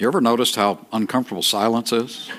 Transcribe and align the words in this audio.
You 0.00 0.06
ever 0.06 0.22
noticed 0.22 0.56
how 0.56 0.86
uncomfortable 0.92 1.42
silence 1.42 1.92
is? 1.92 2.30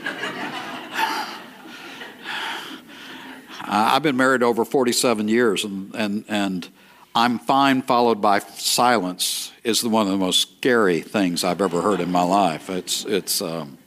I've 3.61 4.01
been 4.01 4.17
married 4.17 4.41
over 4.41 4.65
47 4.65 5.27
years, 5.27 5.63
and, 5.63 5.93
and, 5.93 6.25
and 6.27 6.67
I'm 7.13 7.37
fine 7.37 7.83
followed 7.83 8.19
by 8.19 8.39
silence 8.39 9.51
is 9.63 9.83
one 9.83 10.07
of 10.07 10.11
the 10.11 10.17
most 10.17 10.57
scary 10.57 11.01
things 11.01 11.43
I've 11.43 11.61
ever 11.61 11.83
heard 11.83 11.99
in 11.99 12.11
my 12.11 12.23
life. 12.23 12.67
It's, 12.67 13.05
it's, 13.05 13.43
um, 13.43 13.77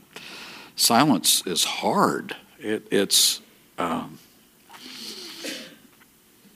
silence 0.76 1.44
is 1.44 1.64
hard. 1.64 2.36
It, 2.60 2.86
it's, 2.92 3.40
um, 3.76 4.20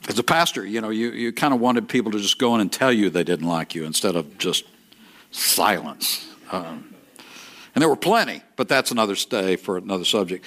as 0.07 0.17
a 0.17 0.23
pastor, 0.23 0.65
you 0.65 0.79
know, 0.79 0.89
you, 0.89 1.11
you 1.11 1.33
kind 1.33 1.53
of 1.53 1.59
wanted 1.59 1.89
people 1.89 2.13
to 2.13 2.19
just 2.19 2.39
go 2.39 2.55
in 2.55 2.61
and 2.61 2.71
tell 2.71 2.93
you 2.93 3.09
they 3.09 3.25
didn't 3.25 3.47
like 3.47 3.75
you 3.75 3.83
instead 3.83 4.15
of 4.15 4.37
just 4.37 4.63
silence. 5.31 6.25
Um, 6.51 6.95
and 7.79 7.81
there 7.81 7.87
were 7.87 7.95
plenty, 7.95 8.41
but 8.57 8.67
that's 8.67 8.91
another 8.91 9.15
stay 9.15 9.55
for 9.55 9.77
another 9.77 10.03
subject. 10.03 10.43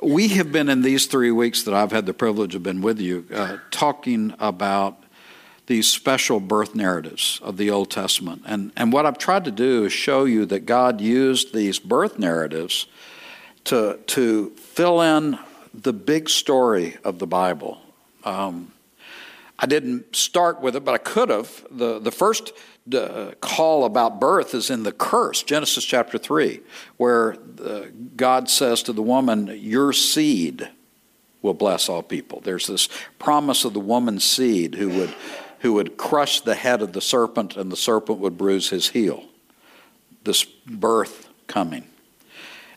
we 0.00 0.28
have 0.28 0.52
been 0.52 0.68
in 0.68 0.82
these 0.82 1.06
three 1.06 1.32
weeks 1.32 1.64
that 1.64 1.74
I've 1.74 1.90
had 1.90 2.06
the 2.06 2.14
privilege 2.14 2.54
of 2.54 2.62
being 2.62 2.80
with 2.80 3.00
you 3.00 3.26
uh, 3.34 3.56
talking 3.72 4.32
about 4.38 5.02
these 5.66 5.88
special 5.88 6.38
birth 6.38 6.76
narratives 6.76 7.40
of 7.42 7.56
the 7.56 7.70
Old 7.70 7.90
Testament. 7.90 8.42
And, 8.46 8.70
and 8.76 8.92
what 8.92 9.04
I've 9.04 9.18
tried 9.18 9.44
to 9.46 9.50
do 9.50 9.86
is 9.86 9.92
show 9.92 10.26
you 10.26 10.46
that 10.46 10.60
God 10.60 11.00
used 11.00 11.52
these 11.52 11.80
birth 11.80 12.20
narratives 12.20 12.86
to, 13.64 13.98
to 14.06 14.50
fill 14.50 15.00
in 15.00 15.40
the 15.74 15.92
big 15.92 16.30
story 16.30 16.98
of 17.02 17.18
the 17.18 17.26
Bible. 17.26 17.80
Um, 18.22 18.70
I 19.62 19.66
didn't 19.66 20.16
start 20.16 20.62
with 20.62 20.74
it, 20.74 20.84
but 20.86 20.94
I 20.94 20.98
could 20.98 21.28
have. 21.28 21.66
The, 21.70 21.98
the 21.98 22.10
first 22.10 22.52
uh, 22.94 23.32
call 23.42 23.84
about 23.84 24.18
birth 24.18 24.54
is 24.54 24.70
in 24.70 24.84
the 24.84 24.92
curse, 24.92 25.42
Genesis 25.42 25.84
chapter 25.84 26.16
3, 26.16 26.60
where 26.96 27.36
uh, 27.62 27.82
God 28.16 28.48
says 28.48 28.82
to 28.84 28.94
the 28.94 29.02
woman, 29.02 29.48
Your 29.60 29.92
seed 29.92 30.70
will 31.42 31.52
bless 31.52 31.90
all 31.90 32.02
people. 32.02 32.40
There's 32.40 32.68
this 32.68 32.88
promise 33.18 33.66
of 33.66 33.74
the 33.74 33.80
woman's 33.80 34.24
seed 34.24 34.76
who 34.76 34.88
would, 34.88 35.14
who 35.58 35.74
would 35.74 35.98
crush 35.98 36.40
the 36.40 36.54
head 36.54 36.80
of 36.80 36.94
the 36.94 37.02
serpent, 37.02 37.56
and 37.56 37.70
the 37.70 37.76
serpent 37.76 38.18
would 38.18 38.38
bruise 38.38 38.70
his 38.70 38.88
heel. 38.88 39.24
This 40.24 40.44
birth 40.44 41.28
coming. 41.46 41.89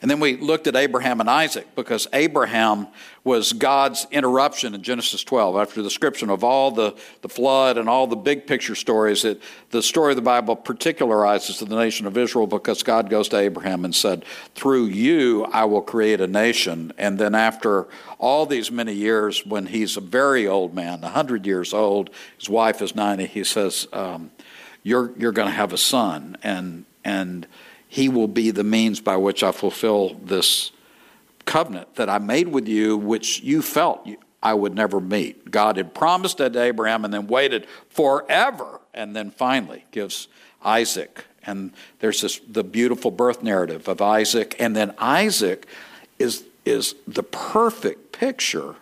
And 0.03 0.11
then 0.11 0.19
we 0.19 0.35
looked 0.35 0.67
at 0.67 0.75
Abraham 0.75 1.21
and 1.21 1.29
Isaac 1.29 1.65
because 1.77 2.09
Abraham 2.11 2.87
was 3.23 3.53
God's 3.53 4.05
interruption 4.11 4.75
in 4.75 4.83
Genesis 4.83 5.23
12. 5.23 5.55
After 5.55 5.75
the 5.81 5.87
description 5.87 6.29
of 6.29 6.43
all 6.43 6.71
the, 6.71 6.93
the 7.21 7.29
flood 7.29 7.77
and 7.77 7.87
all 7.87 8.05
the 8.05 8.17
big 8.17 8.45
picture 8.45 8.75
stories, 8.75 9.21
that 9.21 9.41
the 9.71 9.81
story 9.81 10.11
of 10.11 10.17
the 10.17 10.21
Bible 10.21 10.57
particularizes 10.57 11.59
to 11.59 11.65
the 11.65 11.77
nation 11.77 12.05
of 12.05 12.17
Israel 12.17 12.47
because 12.47 12.83
God 12.83 13.09
goes 13.09 13.29
to 13.29 13.37
Abraham 13.37 13.85
and 13.85 13.95
said, 13.95 14.25
Through 14.55 14.87
you 14.87 15.45
I 15.45 15.63
will 15.63 15.81
create 15.81 16.19
a 16.19 16.27
nation. 16.27 16.91
And 16.97 17.17
then 17.17 17.33
after 17.33 17.87
all 18.19 18.45
these 18.45 18.69
many 18.69 18.93
years, 18.93 19.45
when 19.45 19.67
he's 19.67 19.95
a 19.95 20.01
very 20.01 20.45
old 20.45 20.73
man, 20.73 20.99
100 20.99 21.45
years 21.45 21.73
old, 21.73 22.09
his 22.37 22.49
wife 22.49 22.81
is 22.81 22.93
90, 22.93 23.27
he 23.27 23.45
says, 23.45 23.87
um, 23.93 24.31
You're, 24.83 25.13
you're 25.17 25.31
going 25.31 25.47
to 25.47 25.55
have 25.55 25.71
a 25.71 25.77
son. 25.77 26.35
And, 26.43 26.83
and 27.05 27.47
he 27.93 28.09
will 28.09 28.27
be 28.27 28.49
the 28.49 28.63
means 28.63 28.99
by 28.99 29.15
which 29.17 29.43
I 29.43 29.51
fulfill 29.51 30.15
this 30.15 30.71
covenant 31.45 31.93
that 31.93 32.09
I 32.09 32.17
made 32.17 32.47
with 32.47 32.67
you, 32.67 32.97
which 32.97 33.43
you 33.43 33.61
felt 33.61 34.09
I 34.41 34.55
would 34.55 34.73
never 34.73 34.99
meet. 34.99 35.51
God 35.51 35.77
had 35.77 35.93
promised 35.93 36.39
it 36.39 36.53
to 36.53 36.61
Abraham 36.63 37.05
and 37.05 37.13
then 37.13 37.27
waited 37.27 37.67
forever, 37.89 38.81
and 38.95 39.15
then 39.15 39.29
finally 39.29 39.85
gives 39.91 40.27
Isaac. 40.63 41.25
And 41.43 41.71
there's 41.99 42.21
this 42.21 42.41
the 42.49 42.63
beautiful 42.63 43.11
birth 43.11 43.43
narrative 43.43 43.87
of 43.87 44.01
Isaac, 44.01 44.55
and 44.57 44.75
then 44.75 44.95
Isaac 44.97 45.67
is 46.17 46.45
is 46.65 46.95
the 47.07 47.21
perfect 47.21 48.11
picture, 48.11 48.73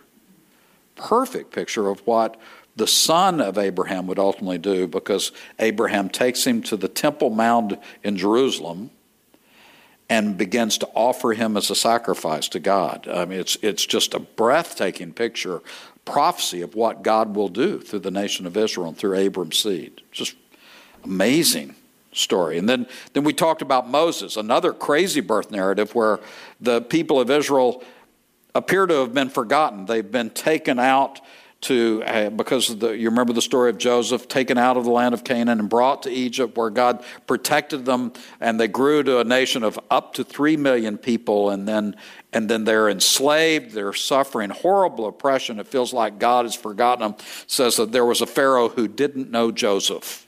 perfect 0.96 1.52
picture 1.52 1.90
of 1.90 2.00
what 2.06 2.40
the 2.76 2.86
son 2.86 3.42
of 3.42 3.58
Abraham 3.58 4.06
would 4.06 4.18
ultimately 4.18 4.56
do 4.56 4.86
because 4.86 5.32
Abraham 5.58 6.08
takes 6.08 6.46
him 6.46 6.62
to 6.62 6.78
the 6.78 6.88
Temple 6.88 7.28
Mount 7.28 7.78
in 8.02 8.16
Jerusalem 8.16 8.90
and 10.12 10.36
begins 10.36 10.76
to 10.76 10.86
offer 10.94 11.32
him 11.32 11.56
as 11.56 11.70
a 11.70 11.74
sacrifice 11.74 12.46
to 12.46 12.60
God. 12.60 13.08
I 13.08 13.24
mean, 13.24 13.40
it's, 13.40 13.56
it's 13.62 13.86
just 13.86 14.12
a 14.12 14.18
breathtaking 14.18 15.14
picture, 15.14 15.62
prophecy 16.04 16.60
of 16.60 16.74
what 16.74 17.02
God 17.02 17.34
will 17.34 17.48
do 17.48 17.80
through 17.80 18.00
the 18.00 18.10
nation 18.10 18.46
of 18.46 18.54
Israel 18.54 18.88
and 18.88 18.98
through 18.98 19.14
Abram's 19.14 19.56
seed. 19.56 20.02
Just 20.10 20.34
amazing 21.02 21.76
story. 22.12 22.58
And 22.58 22.68
then, 22.68 22.86
then 23.14 23.24
we 23.24 23.32
talked 23.32 23.62
about 23.62 23.88
Moses, 23.88 24.36
another 24.36 24.74
crazy 24.74 25.22
birth 25.22 25.50
narrative 25.50 25.94
where 25.94 26.20
the 26.60 26.82
people 26.82 27.18
of 27.18 27.30
Israel 27.30 27.82
appear 28.54 28.84
to 28.84 28.96
have 28.96 29.14
been 29.14 29.30
forgotten. 29.30 29.86
They've 29.86 30.12
been 30.12 30.28
taken 30.28 30.78
out 30.78 31.22
to 31.62 32.02
uh, 32.04 32.28
because 32.30 32.78
the, 32.78 32.90
you 32.90 33.08
remember 33.08 33.32
the 33.32 33.42
story 33.42 33.70
of 33.70 33.78
Joseph 33.78 34.28
taken 34.28 34.58
out 34.58 34.76
of 34.76 34.84
the 34.84 34.90
land 34.90 35.14
of 35.14 35.24
Canaan 35.24 35.60
and 35.60 35.68
brought 35.68 36.02
to 36.02 36.10
Egypt, 36.10 36.56
where 36.56 36.70
God 36.70 37.04
protected 37.26 37.84
them, 37.84 38.12
and 38.40 38.60
they 38.60 38.68
grew 38.68 39.02
to 39.04 39.20
a 39.20 39.24
nation 39.24 39.62
of 39.62 39.78
up 39.90 40.14
to 40.14 40.24
three 40.24 40.56
million 40.56 40.98
people, 40.98 41.50
and 41.50 41.66
then 41.66 41.96
and 42.32 42.48
then 42.48 42.64
they're 42.64 42.88
enslaved, 42.88 43.72
they're 43.72 43.92
suffering 43.92 44.50
horrible 44.50 45.06
oppression. 45.06 45.60
It 45.60 45.68
feels 45.68 45.92
like 45.92 46.18
God 46.18 46.44
has 46.44 46.54
forgotten 46.54 47.02
them. 47.02 47.14
It 47.18 47.44
says 47.46 47.76
that 47.76 47.92
there 47.92 48.04
was 48.04 48.20
a 48.20 48.26
Pharaoh 48.26 48.68
who 48.68 48.88
didn't 48.88 49.30
know 49.30 49.52
Joseph. 49.52 50.26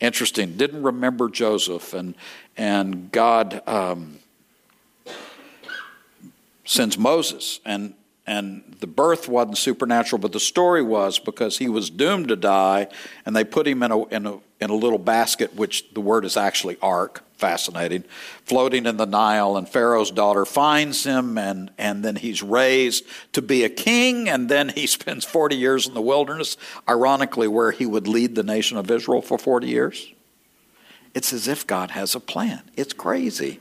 Interesting, 0.00 0.56
didn't 0.56 0.82
remember 0.82 1.30
Joseph, 1.30 1.94
and 1.94 2.14
and 2.58 3.10
God 3.10 3.62
um, 3.66 4.18
sends 6.64 6.98
Moses 6.98 7.60
and 7.64 7.94
and 8.26 8.76
the 8.80 8.86
birth 8.86 9.28
wasn't 9.28 9.58
supernatural, 9.58 10.18
but 10.18 10.32
the 10.32 10.40
story 10.40 10.82
was 10.82 11.18
because 11.18 11.58
he 11.58 11.68
was 11.68 11.90
doomed 11.90 12.28
to 12.28 12.36
die, 12.36 12.88
and 13.26 13.36
they 13.36 13.44
put 13.44 13.68
him 13.68 13.82
in 13.82 13.90
a, 13.90 14.04
in 14.06 14.26
a, 14.26 14.38
in 14.60 14.70
a 14.70 14.74
little 14.74 14.98
basket, 14.98 15.54
which 15.54 15.92
the 15.92 16.00
word 16.00 16.24
is 16.24 16.36
actually 16.36 16.78
ark, 16.80 17.22
fascinating, 17.36 18.02
floating 18.44 18.86
in 18.86 18.96
the 18.96 19.04
Nile, 19.04 19.58
and 19.58 19.68
Pharaoh's 19.68 20.10
daughter 20.10 20.46
finds 20.46 21.04
him, 21.04 21.36
and, 21.36 21.70
and 21.76 22.02
then 22.02 22.16
he's 22.16 22.42
raised 22.42 23.04
to 23.34 23.42
be 23.42 23.62
a 23.62 23.68
king, 23.68 24.28
and 24.28 24.48
then 24.48 24.70
he 24.70 24.86
spends 24.86 25.26
40 25.26 25.56
years 25.56 25.86
in 25.86 25.92
the 25.92 26.00
wilderness, 26.00 26.56
ironically, 26.88 27.48
where 27.48 27.72
he 27.72 27.84
would 27.84 28.08
lead 28.08 28.34
the 28.34 28.42
nation 28.42 28.78
of 28.78 28.90
Israel 28.90 29.20
for 29.20 29.36
40 29.36 29.66
years. 29.66 30.12
It's 31.12 31.32
as 31.32 31.46
if 31.46 31.66
God 31.66 31.90
has 31.90 32.14
a 32.14 32.20
plan. 32.20 32.62
It's 32.74 32.94
crazy 32.94 33.60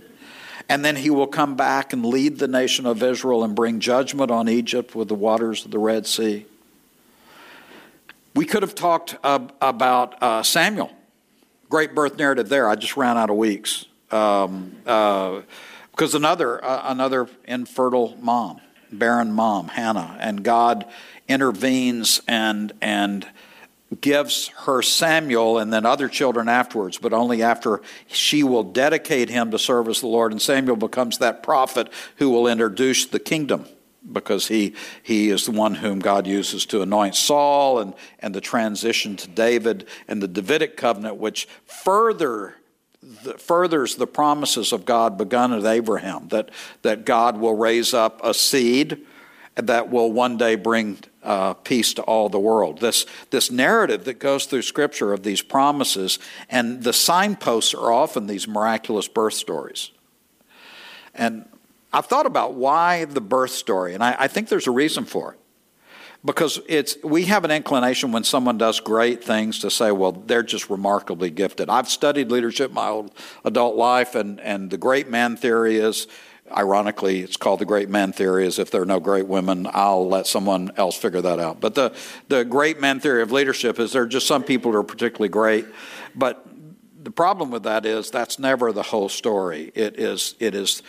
and 0.69 0.83
then 0.83 0.95
he 0.95 1.09
will 1.09 1.27
come 1.27 1.55
back 1.55 1.93
and 1.93 2.05
lead 2.05 2.39
the 2.39 2.47
nation 2.47 2.85
of 2.85 3.03
Israel 3.03 3.43
and 3.43 3.55
bring 3.55 3.79
judgment 3.79 4.31
on 4.31 4.47
Egypt 4.49 4.95
with 4.95 5.07
the 5.07 5.15
waters 5.15 5.65
of 5.65 5.71
the 5.71 5.79
Red 5.79 6.07
Sea. 6.07 6.45
We 8.35 8.45
could 8.45 8.63
have 8.63 8.75
talked 8.75 9.15
uh, 9.23 9.47
about 9.61 10.21
uh, 10.21 10.43
Samuel. 10.43 10.91
Great 11.69 11.93
birth 11.93 12.17
narrative 12.17 12.49
there. 12.49 12.67
I 12.67 12.75
just 12.75 12.97
ran 12.97 13.17
out 13.17 13.29
of 13.29 13.35
weeks. 13.35 13.85
Um, 14.11 14.75
uh, 14.85 15.41
because 15.91 16.15
another, 16.15 16.63
uh, 16.63 16.91
another 16.91 17.27
infertile 17.45 18.17
mom, 18.19 18.59
barren 18.91 19.31
mom, 19.31 19.67
Hannah, 19.67 20.17
and 20.19 20.43
God 20.43 20.87
intervenes 21.27 22.19
and, 22.27 22.73
and 22.81 23.27
gives 23.95 24.49
her 24.65 24.81
Samuel 24.81 25.57
and 25.57 25.71
then 25.71 25.85
other 25.85 26.07
children 26.07 26.47
afterwards, 26.47 26.97
but 26.97 27.13
only 27.13 27.43
after 27.43 27.81
she 28.07 28.43
will 28.43 28.63
dedicate 28.63 29.29
him 29.29 29.51
to 29.51 29.59
service 29.59 30.01
the 30.01 30.07
Lord. 30.07 30.31
And 30.31 30.41
Samuel 30.41 30.75
becomes 30.75 31.17
that 31.17 31.43
prophet 31.43 31.89
who 32.17 32.29
will 32.29 32.47
introduce 32.47 33.05
the 33.05 33.19
kingdom 33.19 33.65
because 34.11 34.47
he, 34.47 34.73
he 35.01 35.29
is 35.29 35.45
the 35.45 35.51
one 35.51 35.75
whom 35.75 35.99
God 35.99 36.27
uses 36.27 36.65
to 36.67 36.81
anoint 36.81 37.15
Saul 37.15 37.79
and, 37.79 37.93
and 38.19 38.35
the 38.35 38.41
transition 38.41 39.15
to 39.17 39.27
David 39.29 39.87
and 40.07 40.21
the 40.21 40.27
Davidic 40.27 40.75
covenant, 40.75 41.17
which 41.17 41.47
further 41.65 42.55
the, 43.01 43.33
furthers 43.37 43.95
the 43.95 44.07
promises 44.07 44.71
of 44.71 44.85
God 44.85 45.17
begun 45.17 45.53
at 45.53 45.65
Abraham 45.65 46.29
that, 46.29 46.49
that 46.81 47.05
God 47.05 47.37
will 47.37 47.55
raise 47.55 47.93
up 47.93 48.19
a 48.23 48.33
seed 48.33 49.05
that 49.55 49.89
will 49.89 50.11
one 50.11 50.37
day 50.37 50.55
bring 50.55 50.97
uh, 51.23 51.53
peace 51.53 51.93
to 51.95 52.01
all 52.03 52.29
the 52.29 52.39
world. 52.39 52.79
This, 52.79 53.05
this 53.29 53.49
narrative 53.49 54.05
that 54.05 54.19
goes 54.19 54.45
through 54.45 54.63
Scripture 54.63 55.13
of 55.13 55.23
these 55.23 55.41
promises, 55.41 56.19
and 56.49 56.83
the 56.83 56.93
signposts 56.93 57.73
are 57.73 57.91
often 57.91 58.27
these 58.27 58.47
miraculous 58.47 59.07
birth 59.07 59.33
stories. 59.33 59.91
And 61.15 61.45
I've 61.91 62.07
thought 62.07 62.25
about 62.25 62.55
why 62.55 63.05
the 63.05 63.21
birth 63.21 63.51
story, 63.51 63.93
and 63.93 64.03
I, 64.03 64.15
I 64.19 64.27
think 64.27 64.49
there's 64.49 64.67
a 64.67 64.71
reason 64.71 65.05
for 65.05 65.33
it. 65.33 65.39
Because 66.25 66.61
it's 66.69 66.95
we 67.03 67.25
have 67.25 67.43
an 67.43 67.51
inclination 67.51 68.13
when 68.13 68.23
someone 68.23 68.57
does 68.57 68.79
great 68.79 69.21
things 69.21 69.59
to 69.59 69.69
say, 69.69 69.91
well, 69.91 70.13
they're 70.13 70.41
just 70.41 70.69
remarkably 70.69 71.29
gifted. 71.29 71.69
I've 71.69 71.89
studied 71.89 72.31
leadership 72.31 72.71
my 72.71 72.87
whole 72.87 73.09
adult 73.43 73.75
life, 73.75 74.15
and, 74.15 74.39
and 74.39 74.69
the 74.69 74.77
great 74.77 75.09
man 75.09 75.35
theory 75.35 75.75
is 75.75 76.07
Ironically, 76.51 77.21
it's 77.21 77.37
called 77.37 77.59
the 77.59 77.65
great 77.65 77.89
man 77.89 78.11
theory, 78.11 78.45
as 78.45 78.59
if 78.59 78.69
there 78.69 78.81
are 78.81 78.85
no 78.85 78.99
great 78.99 79.27
women. 79.27 79.67
I'll 79.71 80.07
let 80.07 80.27
someone 80.27 80.71
else 80.77 80.97
figure 80.97 81.21
that 81.21 81.39
out. 81.39 81.61
But 81.61 81.75
the, 81.75 81.95
the 82.27 82.43
great 82.43 82.79
man 82.79 82.99
theory 82.99 83.21
of 83.21 83.31
leadership 83.31 83.79
is 83.79 83.93
there 83.93 84.03
are 84.03 84.07
just 84.07 84.27
some 84.27 84.43
people 84.43 84.71
who 84.71 84.77
are 84.77 84.83
particularly 84.83 85.29
great. 85.29 85.65
But 86.13 86.45
the 87.01 87.11
problem 87.11 87.49
with 87.49 87.63
that 87.63 87.85
is 87.85 88.11
that's 88.11 88.39
never 88.39 88.71
the 88.71 88.83
whole 88.83 89.09
story. 89.09 89.71
It 89.73 89.99
is, 89.99 90.35
it 90.39 90.53
is 90.53 90.83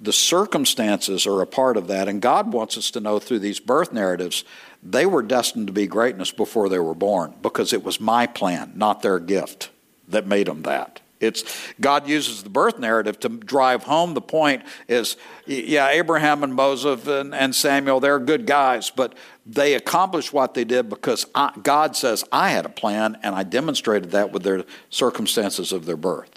the 0.00 0.12
circumstances 0.12 1.26
are 1.26 1.42
a 1.42 1.46
part 1.46 1.76
of 1.76 1.88
that, 1.88 2.08
and 2.08 2.22
God 2.22 2.52
wants 2.52 2.78
us 2.78 2.90
to 2.92 3.00
know 3.00 3.18
through 3.18 3.40
these 3.40 3.60
birth 3.60 3.92
narratives 3.92 4.44
they 4.82 5.04
were 5.04 5.22
destined 5.22 5.66
to 5.66 5.72
be 5.74 5.86
greatness 5.86 6.30
before 6.30 6.70
they 6.70 6.78
were 6.78 6.94
born 6.94 7.34
because 7.42 7.74
it 7.74 7.84
was 7.84 8.00
my 8.00 8.26
plan, 8.26 8.72
not 8.74 9.02
their 9.02 9.18
gift, 9.18 9.68
that 10.08 10.26
made 10.26 10.46
them 10.46 10.62
that. 10.62 11.00
It's 11.20 11.44
God 11.80 12.08
uses 12.08 12.42
the 12.42 12.48
birth 12.48 12.78
narrative 12.78 13.20
to 13.20 13.28
drive 13.28 13.84
home 13.84 14.14
the 14.14 14.22
point 14.22 14.62
is 14.88 15.16
yeah 15.46 15.88
Abraham 15.88 16.42
and 16.42 16.54
Moses 16.54 17.06
and, 17.06 17.34
and 17.34 17.54
Samuel 17.54 18.00
they're 18.00 18.18
good 18.18 18.46
guys 18.46 18.90
but 18.90 19.14
they 19.46 19.74
accomplished 19.74 20.32
what 20.32 20.54
they 20.54 20.64
did 20.64 20.88
because 20.88 21.26
I, 21.34 21.52
God 21.62 21.94
says 21.94 22.24
I 22.32 22.50
had 22.50 22.64
a 22.64 22.70
plan 22.70 23.18
and 23.22 23.34
I 23.34 23.42
demonstrated 23.42 24.12
that 24.12 24.32
with 24.32 24.42
their 24.42 24.64
circumstances 24.88 25.72
of 25.72 25.84
their 25.84 25.96
birth. 25.96 26.30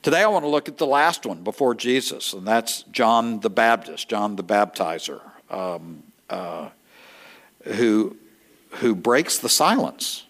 Today, 0.00 0.22
I 0.22 0.28
want 0.28 0.44
to 0.44 0.48
look 0.48 0.68
at 0.68 0.78
the 0.78 0.86
last 0.86 1.26
one 1.26 1.42
before 1.42 1.74
Jesus, 1.74 2.32
and 2.32 2.46
that's 2.46 2.82
John 2.84 3.40
the 3.40 3.50
Baptist, 3.50 4.08
John 4.08 4.36
the 4.36 4.44
Baptizer, 4.44 5.20
um, 5.50 6.04
uh, 6.30 6.68
who, 7.64 8.16
who 8.74 8.94
breaks 8.94 9.38
the 9.38 9.48
silence. 9.48 10.24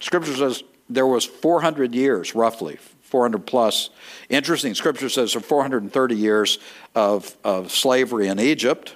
Scripture 0.00 0.36
says 0.36 0.62
there 0.94 1.06
was 1.06 1.24
400 1.24 1.94
years, 1.94 2.34
roughly, 2.34 2.78
400 3.02 3.46
plus. 3.46 3.90
Interesting, 4.28 4.74
Scripture 4.74 5.08
says 5.08 5.32
there 5.32 5.42
430 5.42 6.14
years 6.14 6.58
of, 6.94 7.36
of 7.44 7.70
slavery 7.70 8.28
in 8.28 8.40
Egypt, 8.40 8.94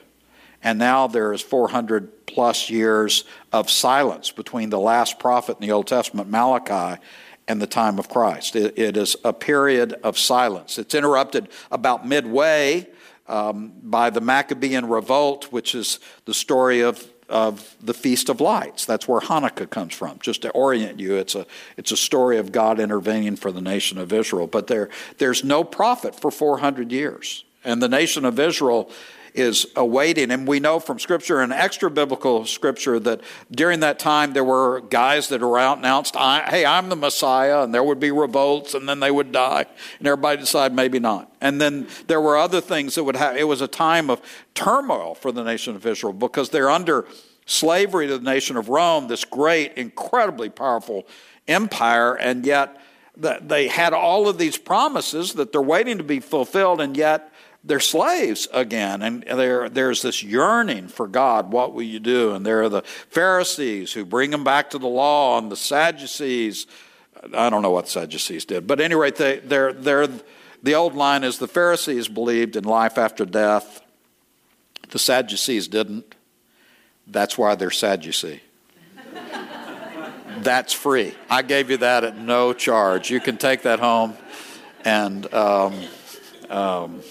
and 0.63 0.79
now 0.79 1.07
there 1.07 1.33
is 1.33 1.43
400 1.43 2.27
plus 2.27 2.71
years 2.71 3.25
of 3.53 3.71
silence 3.71 4.31
between 4.31 4.71
the 4.71 4.81
last 4.81 5.19
prophet 5.19 5.59
in 5.61 5.67
the 5.67 5.73
Old 5.73 5.87
Testament, 5.87 6.31
Malachi, 6.31 7.01
and 7.49 7.63
the 7.63 7.67
time 7.67 7.99
of 7.99 8.09
Christ. 8.09 8.57
it, 8.57 8.77
it 8.79 8.97
is 8.97 9.17
a 9.25 9.33
period 9.33 9.95
of 10.03 10.19
silence. 10.19 10.79
It's 10.79 10.95
interrupted 10.95 11.49
about 11.71 12.07
midway 12.07 12.89
um, 13.29 13.73
by 13.83 14.11
the 14.11 14.21
Maccabean 14.21 14.89
revolt, 14.89 15.53
which 15.53 15.75
is 15.75 16.01
the 16.25 16.35
story 16.35 16.81
of, 16.81 17.07
of 17.29 17.77
the 17.83 17.95
Feast 17.95 18.29
of 18.29 18.41
Lights. 18.41 18.85
That's 18.85 19.09
where 19.09 19.21
Hanukkah 19.21 19.69
comes 19.69 19.95
from. 19.95 20.19
Just 20.21 20.43
to 20.43 20.51
orient 20.51 21.01
you, 21.01 21.17
it's 21.17 21.35
a, 21.35 21.47
it's 21.77 21.93
a 21.93 21.97
story 21.97 22.39
of 22.39 22.53
God 22.53 22.79
intervening 22.79 23.37
for 23.37 23.51
the 23.51 23.61
nation 23.61 23.99
of 23.99 24.13
Israel. 24.13 24.47
But 24.47 24.67
there, 24.67 24.89
there's 25.19 25.43
no 25.43 25.65
prophet 25.65 26.19
for 26.19 26.31
400 26.31 26.93
years. 26.93 27.45
And 27.65 27.83
the 27.83 27.89
nation 27.89 28.25
of 28.25 28.39
Israel 28.39 28.91
is 29.37 29.67
awaiting. 29.77 30.31
And 30.31 30.49
we 30.49 30.61
know 30.61 30.81
from 30.81 30.99
Scripture 30.99 31.41
and 31.41 31.53
extra 31.53 31.91
biblical 31.91 32.47
Scripture 32.47 32.99
that 33.01 33.21
during 33.51 33.81
that 33.81 33.99
time 33.99 34.33
there 34.33 34.45
were 34.45 34.81
guys 34.81 35.29
that 35.29 35.41
were 35.41 35.59
out 35.59 35.77
and 35.77 35.85
announced, 35.85 36.17
hey, 36.17 36.65
I'm 36.65 36.89
the 36.89 36.97
Messiah, 36.97 37.63
and 37.63 37.75
there 37.75 37.85
would 37.85 38.01
be 38.01 38.11
revolts, 38.11 38.75
and 38.75 38.89
then 38.89 39.01
they 39.01 39.11
would 39.11 39.33
die. 39.33 39.67
And 39.99 40.09
everybody 40.09 40.39
decided 40.39 40.75
maybe 40.75 40.99
not. 40.99 41.35
And 41.41 41.61
then 41.61 41.87
there 42.07 42.21
were 42.21 42.37
other 42.37 42.61
things 42.61 42.95
that 42.95 43.05
would 43.05 43.17
have, 43.17 43.37
it 43.37 43.45
was 43.45 43.61
a 43.61 43.69
time 43.69 44.11
of 44.11 44.21
turmoil 44.55 45.15
for 45.15 45.33
the 45.33 45.45
nation 45.45 45.77
of 45.77 45.85
Israel 45.87 46.13
because 46.13 46.51
they're 46.51 46.71
under 46.71 47.07
slavery 47.45 48.07
to 48.09 48.19
the 48.19 48.25
nation 48.25 48.57
of 48.57 48.69
Rome, 48.69 49.07
this 49.07 49.25
great, 49.25 49.75
incredibly 49.75 50.49
powerful 50.49 51.07
empire, 51.47 52.15
and 52.15 52.45
yet 52.45 52.81
they 53.17 53.69
had 53.69 53.95
all 53.95 54.29
of 54.29 54.37
these 54.37 54.59
promises 54.59 55.35
that 55.35 55.53
they're 55.53 55.63
waiting 55.63 55.97
to 55.99 56.05
be 56.05 56.21
fulfilled, 56.21 56.81
and 56.81 56.97
yet 56.97 57.33
they're 57.67 57.81
slaves 57.81 58.47
again, 58.53 59.03
and 59.03 59.23
there's 59.25 60.03
this 60.03 60.23
yearning 60.23 60.87
for 60.89 61.09
God. 61.09 61.51
What 61.51 61.75
will 61.75 61.83
you 61.83 61.99
do? 61.99 62.33
And 62.33 62.47
there 62.47 62.63
are 62.63 62.69
the 62.69 62.83
Pharisees 62.83 63.93
who 63.93 64.05
bring 64.05 64.31
them 64.31 64.45
back 64.45 64.71
to 64.71 64.79
the 64.79 64.87
law, 64.87 65.39
and 65.39 65.51
the 65.51 65.57
Sadducees. 65.57 66.67
I 67.35 67.51
don't 67.51 67.63
know 67.63 67.71
what 67.71 67.89
Sadducees 67.89 68.45
did, 68.45 68.67
but 68.67 68.81
anyway, 68.81 69.11
they, 69.11 69.41
they're, 69.41 69.73
they're, 69.73 70.07
the 70.63 70.75
old 70.75 70.95
line 70.95 71.25
is 71.25 71.39
the 71.39 71.49
Pharisees 71.49 72.07
believed 72.09 72.55
in 72.55 72.65
life 72.65 72.99
after 72.99 73.25
death. 73.25 73.83
The 74.91 74.99
Sadducees 74.99 75.67
didn't. 75.67 76.15
That's 77.09 77.37
why 77.37 77.57
they're 77.57 77.71
Sadducee. 77.71 78.43
That's 80.39 80.73
free. 80.73 81.15
I 81.29 81.43
gave 81.43 81.71
you 81.71 81.79
that 81.79 82.05
at 82.05 82.17
no 82.17 82.53
charge. 82.53 83.11
You 83.11 83.19
can 83.19 83.37
take 83.39 83.63
that 83.63 83.81
home 83.81 84.15
and. 84.85 85.33
Um, 85.35 85.75
um, 86.49 87.03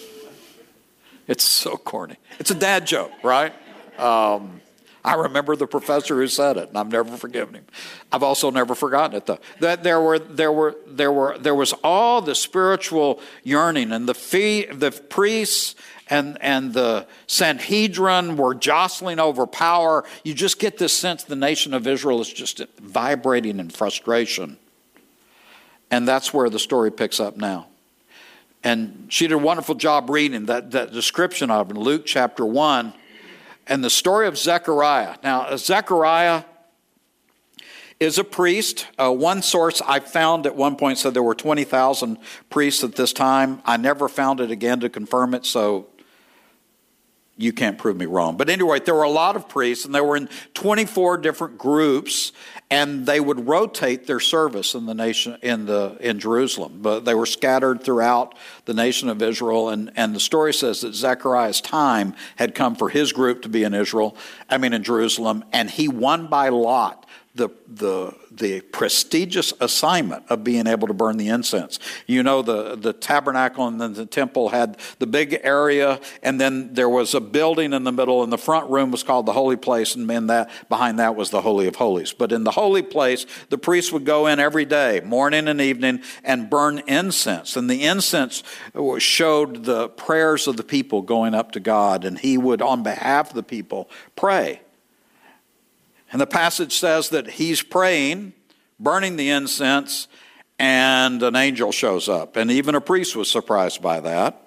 it's 1.27 1.43
so 1.43 1.77
corny. 1.77 2.17
It's 2.39 2.51
a 2.51 2.55
dad 2.55 2.85
joke, 2.85 3.11
right? 3.23 3.53
Um, 3.99 4.61
I 5.05 5.13
remember 5.13 5.55
the 5.55 5.67
professor 5.67 6.15
who 6.15 6.27
said 6.27 6.57
it, 6.57 6.69
and 6.69 6.77
I've 6.77 6.91
never 6.91 7.15
forgiven 7.15 7.53
him. 7.53 7.65
I've 8.11 8.23
also 8.23 8.49
never 8.49 8.73
forgotten 8.73 9.15
it 9.15 9.27
though. 9.27 9.37
That 9.59 9.83
there 9.83 10.01
were 10.01 10.17
there 10.17 10.51
were 10.51 10.75
there 10.87 11.11
were 11.11 11.37
there 11.37 11.53
was 11.53 11.73
all 11.83 12.21
the 12.21 12.33
spiritual 12.33 13.21
yearning, 13.43 13.91
and 13.91 14.09
the 14.09 14.15
fee, 14.15 14.65
the 14.65 14.89
priests 14.91 15.75
and 16.09 16.39
and 16.41 16.73
the 16.73 17.05
Sanhedrin 17.27 18.35
were 18.35 18.55
jostling 18.55 19.19
over 19.19 19.45
power. 19.45 20.05
You 20.23 20.33
just 20.33 20.57
get 20.57 20.79
this 20.79 20.93
sense 20.93 21.23
the 21.23 21.35
nation 21.35 21.75
of 21.75 21.85
Israel 21.85 22.19
is 22.19 22.33
just 22.33 22.65
vibrating 22.79 23.59
in 23.59 23.69
frustration, 23.69 24.57
and 25.91 26.07
that's 26.07 26.33
where 26.33 26.49
the 26.49 26.59
story 26.59 26.91
picks 26.91 27.19
up 27.19 27.37
now. 27.37 27.67
And 28.65 29.05
she 29.09 29.27
did 29.27 29.35
a 29.35 29.37
wonderful 29.37 29.75
job 29.75 30.09
reading 30.09 30.47
that, 30.47 30.71
that 30.71 30.91
description 30.91 31.51
of 31.51 31.69
in 31.69 31.79
Luke 31.79 32.03
chapter 32.03 32.43
1 32.43 32.93
and 33.67 33.83
the 33.83 33.91
story 33.91 34.27
of 34.27 34.39
Zechariah. 34.39 35.17
Now, 35.23 35.55
Zechariah 35.55 36.43
is 37.99 38.17
a 38.17 38.23
priest. 38.23 38.87
Uh, 38.97 39.11
one 39.11 39.43
source 39.43 39.83
I 39.85 39.99
found 39.99 40.47
at 40.47 40.55
one 40.55 40.77
point 40.77 40.97
said 40.97 41.13
there 41.13 41.21
were 41.21 41.35
20,000 41.35 42.17
priests 42.49 42.83
at 42.83 42.95
this 42.95 43.13
time. 43.13 43.61
I 43.65 43.77
never 43.77 44.09
found 44.09 44.41
it 44.41 44.49
again 44.49 44.79
to 44.79 44.89
confirm 44.89 45.35
it, 45.35 45.45
so 45.45 45.87
you 47.37 47.51
can't 47.51 47.77
prove 47.77 47.97
me 47.97 48.05
wrong. 48.05 48.37
But 48.37 48.49
anyway, 48.49 48.79
there 48.79 48.95
were 48.95 49.03
a 49.03 49.09
lot 49.09 49.35
of 49.35 49.49
priests, 49.49 49.83
and 49.83 49.93
they 49.93 49.99
were 49.99 50.15
in 50.15 50.29
24 50.53 51.17
different 51.17 51.57
groups, 51.57 52.31
and 52.71 53.05
they 53.05 53.19
would 53.19 53.47
rotate 53.47 54.07
their 54.07 54.21
service 54.21 54.73
in 54.73 54.85
the 54.85 54.93
nation 54.93 55.37
in 55.41 55.65
the 55.65 55.97
in 55.99 56.19
Jerusalem. 56.19 56.79
But 56.81 57.03
they 57.03 57.13
were 57.13 57.25
scattered 57.25 57.83
throughout 57.83 58.35
the 58.63 58.73
nation 58.73 59.09
of 59.09 59.21
Israel, 59.21 59.69
and, 59.69 59.91
and 59.97 60.15
the 60.15 60.19
story 60.19 60.53
says 60.53 60.81
that 60.81 60.95
Zechariah's 60.95 61.59
time 61.59 62.15
had 62.37 62.55
come 62.55 62.75
for 62.75 62.87
his 62.87 63.11
group 63.11 63.41
to 63.41 63.49
be 63.49 63.63
in 63.63 63.73
Israel, 63.73 64.15
I 64.49 64.57
mean 64.57 64.71
in 64.71 64.83
Jerusalem, 64.83 65.43
and 65.51 65.69
he 65.69 65.89
won 65.89 66.27
by 66.27 66.49
lot 66.49 67.05
the, 67.35 67.49
the, 67.67 68.15
the 68.31 68.61
prestigious 68.61 69.53
assignment 69.59 70.23
of 70.29 70.43
being 70.43 70.67
able 70.67 70.87
to 70.87 70.93
burn 70.93 71.17
the 71.17 71.27
incense. 71.27 71.79
You 72.07 72.23
know, 72.23 72.41
the, 72.41 72.77
the 72.77 72.93
tabernacle 72.93 73.67
and 73.67 73.79
then 73.79 73.93
the 73.93 74.05
temple 74.05 74.49
had 74.49 74.77
the 74.99 75.05
big 75.05 75.41
area, 75.43 75.99
and 76.23 76.39
then 76.39 76.73
there 76.73 76.87
was 76.87 77.13
a 77.13 77.19
building 77.19 77.73
in 77.73 77.83
the 77.83 77.91
middle, 77.91 78.23
and 78.23 78.31
the 78.31 78.37
front 78.37 78.69
room 78.69 78.89
was 78.89 79.03
called 79.03 79.25
the 79.25 79.33
Holy 79.33 79.57
Place, 79.57 79.95
and 79.95 80.09
in 80.09 80.27
that, 80.27 80.49
behind 80.69 80.97
that 80.99 81.17
was 81.17 81.29
the 81.29 81.41
Holy 81.41 81.67
of 81.67 81.75
Holies. 81.75 82.13
But 82.13 82.31
in 82.31 82.45
the 82.45 82.51
Holy 82.51 82.81
Place, 82.81 83.25
the 83.49 83.57
priests 83.57 83.91
would 83.91 84.05
go 84.05 84.27
in 84.27 84.39
every 84.39 84.65
day, 84.65 85.01
morning 85.01 85.49
and 85.49 85.59
evening, 85.59 86.01
and 86.23 86.49
burn 86.49 86.83
incense. 86.87 87.57
And 87.57 87.69
the 87.69 87.83
incense 87.83 88.43
showed 88.99 89.65
the 89.65 89.89
prayers 89.89 90.47
of 90.47 90.55
the 90.55 90.63
people 90.63 91.01
going 91.01 91.35
up 91.35 91.51
to 91.51 91.59
God, 91.59 92.05
and 92.05 92.17
he 92.17 92.37
would, 92.37 92.61
on 92.61 92.81
behalf 92.81 93.29
of 93.29 93.35
the 93.35 93.43
people, 93.43 93.89
pray. 94.15 94.61
And 96.15 96.21
the 96.21 96.27
passage 96.27 96.77
says 96.77 97.09
that 97.09 97.31
he's 97.31 97.61
praying, 97.61 98.31
burning 98.79 99.17
the 99.17 99.31
incense, 99.31 100.07
and 100.57 101.21
an 101.21 101.35
angel 101.35 101.73
shows 101.73 102.07
up. 102.07 102.37
And 102.37 102.49
even 102.49 102.73
a 102.73 102.79
priest 102.79 103.17
was 103.17 103.29
surprised 103.29 103.81
by 103.81 103.99
that. 103.99 104.41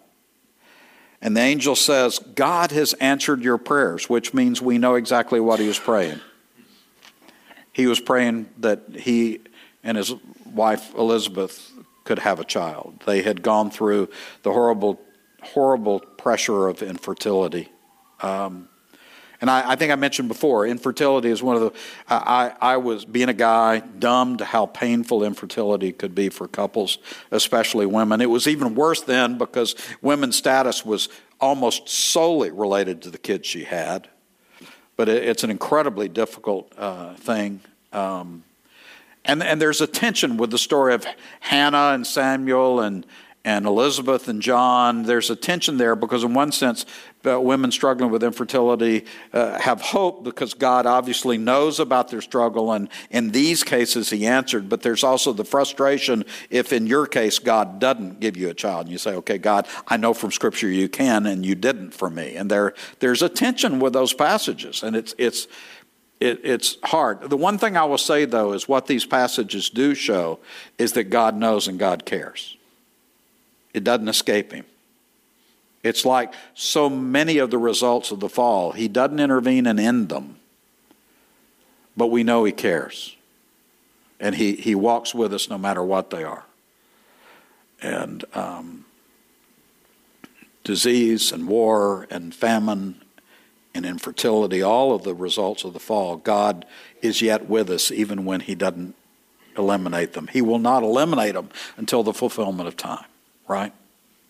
And 1.21 1.37
the 1.37 1.43
angel 1.43 1.77
says, 1.77 2.21
God 2.21 2.71
has 2.71 2.95
answered 2.95 3.43
your 3.43 3.59
prayers, 3.59 4.09
which 4.09 4.33
means 4.33 4.63
we 4.63 4.79
know 4.79 4.95
exactly 4.95 5.41
what 5.41 5.61
he 5.61 5.69
was 5.69 5.79
praying. 5.79 6.23
He 7.75 7.87
was 7.87 8.01
praying 8.01 8.49
that 8.61 8.85
he 8.95 9.41
and 9.85 9.99
his 9.99 10.15
wife 10.47 10.95
Elizabeth 10.95 11.71
could 12.05 12.21
have 12.21 12.41
a 12.41 12.45
child. 12.45 13.03
They 13.05 13.21
had 13.21 13.43
gone 13.43 13.71
through 13.71 14.09
the 14.43 14.53
horrible, 14.55 14.99
horrible 15.43 16.01
pressure 16.01 16.67
of 16.67 16.83
infertility. 16.83 17.69
Um, 18.23 18.71
and 19.41 19.49
I, 19.51 19.73
I, 19.73 19.77
think 19.77 19.93
I 19.93 19.95
mentioned 19.95 20.29
before, 20.29 20.67
infertility 20.67 21.31
is 21.31 21.43
one 21.43 21.57
of 21.57 21.63
the. 21.63 21.73
I, 22.09 22.55
I 22.61 22.77
was 22.79 23.05
being 23.05 23.29
a 23.29 23.35
guy 23.35 23.81
dumb 23.81 24.39
to 24.39 24.45
how 24.45 24.67
painful 24.67 25.23
infertility 25.23 25.93
could 25.93 26.15
be 26.15 26.29
for 26.29 26.49
couples, 26.49 26.99
especially 27.31 27.87
women. 27.87 28.21
It 28.21 28.31
was 28.31 28.49
even 28.49 28.75
worse 28.75 29.03
then 29.03 29.39
because 29.39 29.77
women's 30.03 30.37
status 30.37 30.85
was 30.85 31.09
almost 31.41 31.89
solely 31.89 32.51
related 32.51 33.03
to 33.03 33.11
the 33.11 33.19
kids 33.19 33.47
she 33.47 33.65
had. 33.65 34.09
But 34.97 35.09
it, 35.09 35.23
it's 35.25 35.45
an 35.45 35.51
incredibly 35.51 36.09
difficult 36.09 36.73
uh, 36.77 37.15
thing. 37.15 37.61
Um, 37.93 38.43
and, 39.25 39.43
and 39.43 39.61
there's 39.61 39.81
a 39.81 39.87
tension 39.87 40.37
with 40.37 40.51
the 40.51 40.59
story 40.59 40.95
of 40.95 41.07
Hannah 41.41 41.93
and 41.93 42.07
Samuel 42.07 42.81
and, 42.81 43.07
and 43.45 43.67
Elizabeth 43.67 44.27
and 44.27 44.41
John. 44.41 45.03
There's 45.05 45.31
a 45.31 45.37
tension 45.37 45.77
there 45.77 45.95
because, 45.95 46.25
in 46.25 46.35
one 46.35 46.51
sense, 46.51 46.87
uh, 47.27 47.41
women 47.41 47.73
struggling 47.73 48.11
with 48.11 48.23
infertility 48.23 49.05
uh, 49.33 49.59
have 49.59 49.81
hope 49.81 50.25
because 50.25 50.55
God 50.55 50.87
obviously 50.87 51.37
knows 51.37 51.81
about 51.81 52.09
their 52.09 52.21
struggle, 52.21 52.73
and 52.73 52.89
in 53.11 53.31
these 53.31 53.65
cases, 53.65 54.11
He 54.11 54.27
answered. 54.27 54.69
But 54.69 54.83
there's 54.83 55.05
also 55.05 55.33
the 55.33 55.45
frustration 55.45 56.25
if, 56.51 56.73
in 56.73 56.87
your 56.87 57.07
case, 57.07 57.39
God 57.39 57.81
doesn't 57.81 58.21
give 58.21 58.37
you 58.37 58.49
a 58.49 58.55
child, 58.55 58.87
and 58.87 58.93
you 58.93 58.99
say, 58.99 59.15
"Okay, 59.15 59.39
God, 59.39 59.67
I 59.87 59.97
know 59.97 60.15
from 60.15 60.31
Scripture 60.31 60.69
you 60.69 60.89
can, 60.89 61.27
and 61.27 61.45
you 61.45 61.55
didn't 61.55 61.93
for 61.93 62.11
me." 62.11 62.37
And 62.37 62.51
there, 62.51 62.75
there's 63.01 63.23
a 63.23 63.29
tension 63.29 63.81
with 63.81 63.93
those 63.93 64.13
passages, 64.13 64.83
and 64.83 64.95
it's 64.97 65.15
it's. 65.19 65.47
It, 66.21 66.41
it's 66.43 66.79
hard. 66.83 67.31
The 67.31 67.37
one 67.37 67.59
thing 67.59 67.77
I 67.77 67.85
will 67.85 67.97
say, 67.97 68.25
though, 68.25 68.53
is 68.53 68.67
what 68.67 68.89
these 68.89 69.07
passages 69.07 69.71
do 69.71 69.95
show 69.95 70.41
is 70.77 70.95
that 70.95 71.05
God 71.05 71.37
knows 71.37 71.69
and 71.69 71.79
God 71.79 72.05
cares. 72.05 72.57
It 73.73 73.85
doesn't 73.85 74.09
escape 74.09 74.51
Him. 74.51 74.65
It's 75.89 76.05
like 76.05 76.33
so 76.55 76.89
many 76.89 77.39
of 77.39 77.51
the 77.51 77.59
results 77.59 78.11
of 78.11 78.21
the 78.21 78.29
fall. 78.29 78.73
He 78.73 78.89
doesn't 78.89 79.19
intervene 79.19 79.67
and 79.67 79.81
end 79.81 80.11
them, 80.11 80.37
but 81.97 82.09
we 82.09 82.23
know 82.23 82.45
He 82.45 82.53
cares. 82.53 83.17
And 84.21 84.35
He, 84.35 84.55
he 84.55 84.75
walks 84.75 85.15
with 85.15 85.33
us 85.33 85.49
no 85.49 85.59
matter 85.59 85.83
what 85.83 86.11
they 86.11 86.23
are. 86.23 86.45
And 87.81 88.25
um, 88.35 88.85
disease 90.65 91.33
and 91.33 91.49
war 91.49 92.07
and 92.11 92.35
famine 92.35 93.03
and 93.75 93.87
infertility, 93.87 94.61
all 94.61 94.95
of 94.95 95.05
the 95.05 95.15
results 95.15 95.65
of 95.65 95.73
the 95.73 95.81
fall, 95.81 96.17
God 96.17 96.67
is 97.01 97.23
yet 97.23 97.49
with 97.49 97.71
us 97.71 97.91
even 97.91 98.25
when 98.25 98.41
He 98.41 98.55
doesn't 98.55 98.95
eliminate 99.57 100.13
them. 100.13 100.29
He 100.29 100.43
will 100.43 100.59
not 100.59 100.83
eliminate 100.83 101.35
them 101.35 101.49
until 101.77 102.03
the 102.03 102.13
fulfillment 102.13 102.69
of 102.69 102.77
time, 102.77 103.05
right? 103.47 103.73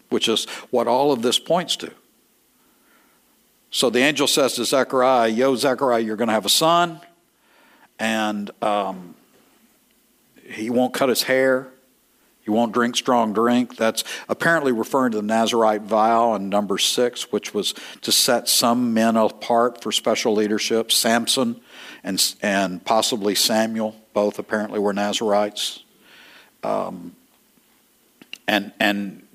Which 0.08 0.28
is 0.28 0.44
what 0.70 0.86
all 0.86 1.12
of 1.12 1.22
this 1.22 1.38
points 1.38 1.76
to. 1.76 1.92
So 3.70 3.90
the 3.90 4.00
angel 4.00 4.26
says 4.26 4.54
to 4.54 4.64
Zechariah, 4.64 5.28
Yo, 5.28 5.54
Zechariah, 5.54 6.00
you're 6.00 6.16
going 6.16 6.28
to 6.28 6.34
have 6.34 6.46
a 6.46 6.50
son, 6.50 7.00
and 7.98 8.50
um, 8.62 9.14
he 10.42 10.70
won't 10.70 10.94
cut 10.94 11.08
his 11.08 11.22
hair. 11.22 11.68
He 12.42 12.50
won't 12.50 12.72
drink 12.72 12.96
strong 12.96 13.34
drink. 13.34 13.76
That's 13.76 14.04
apparently 14.26 14.72
referring 14.72 15.12
to 15.12 15.18
the 15.18 15.22
Nazarite 15.22 15.82
vow 15.82 16.34
in 16.34 16.48
number 16.48 16.78
six, 16.78 17.30
which 17.30 17.52
was 17.52 17.74
to 18.00 18.10
set 18.10 18.48
some 18.48 18.94
men 18.94 19.16
apart 19.16 19.82
for 19.82 19.92
special 19.92 20.32
leadership. 20.32 20.90
Samson 20.90 21.60
and, 22.02 22.34
and 22.40 22.82
possibly 22.82 23.34
Samuel, 23.34 23.94
both 24.14 24.38
apparently 24.38 24.78
were 24.78 24.94
Nazarites. 24.94 25.84
Um, 26.62 27.14
and, 28.46 28.72
and 28.80 29.27